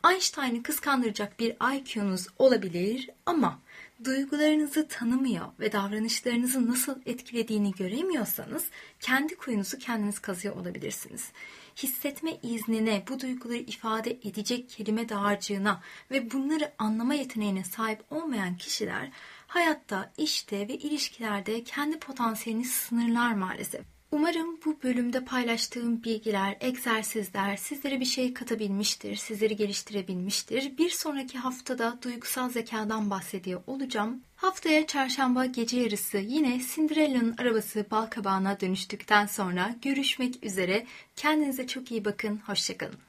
Einstein'ı 0.03 0.63
kıskandıracak 0.63 1.39
bir 1.39 1.55
IQ'nuz 1.75 2.27
olabilir 2.37 3.09
ama 3.25 3.59
duygularınızı 4.03 4.87
tanımıyor 4.87 5.45
ve 5.59 5.71
davranışlarınızı 5.71 6.69
nasıl 6.69 6.95
etkilediğini 7.05 7.71
göremiyorsanız 7.71 8.65
kendi 8.99 9.35
kuyunuzu 9.35 9.77
kendiniz 9.77 10.19
kazıyor 10.19 10.55
olabilirsiniz. 10.55 11.31
Hissetme 11.77 12.37
iznine, 12.43 13.03
bu 13.09 13.19
duyguları 13.19 13.57
ifade 13.57 14.11
edecek 14.11 14.69
kelime 14.69 15.09
dağarcığına 15.09 15.81
ve 16.11 16.31
bunları 16.31 16.71
anlama 16.77 17.13
yeteneğine 17.13 17.63
sahip 17.63 18.03
olmayan 18.09 18.57
kişiler 18.57 19.11
hayatta, 19.47 20.11
işte 20.17 20.67
ve 20.67 20.73
ilişkilerde 20.73 21.63
kendi 21.63 21.99
potansiyelini 21.99 22.65
sınırlar 22.65 23.33
maalesef. 23.33 23.98
Umarım 24.11 24.59
bu 24.65 24.83
bölümde 24.83 25.25
paylaştığım 25.25 26.03
bilgiler, 26.03 26.57
egzersizler 26.59 27.55
sizlere 27.55 27.99
bir 27.99 28.05
şey 28.05 28.33
katabilmiştir, 28.33 29.15
sizleri 29.15 29.55
geliştirebilmiştir. 29.55 30.77
Bir 30.77 30.89
sonraki 30.89 31.37
haftada 31.37 31.99
duygusal 32.01 32.49
zekadan 32.49 33.09
bahsediyor 33.09 33.61
olacağım. 33.67 34.21
Haftaya 34.35 34.87
çarşamba 34.87 35.45
gece 35.45 35.79
yarısı 35.79 36.17
yine 36.17 36.61
Cinderella'nın 36.75 37.35
arabası 37.37 37.85
balkabağına 37.91 38.59
dönüştükten 38.59 39.25
sonra 39.25 39.75
görüşmek 39.81 40.43
üzere. 40.43 40.85
Kendinize 41.15 41.67
çok 41.67 41.91
iyi 41.91 42.05
bakın, 42.05 42.37
hoşçakalın. 42.45 43.08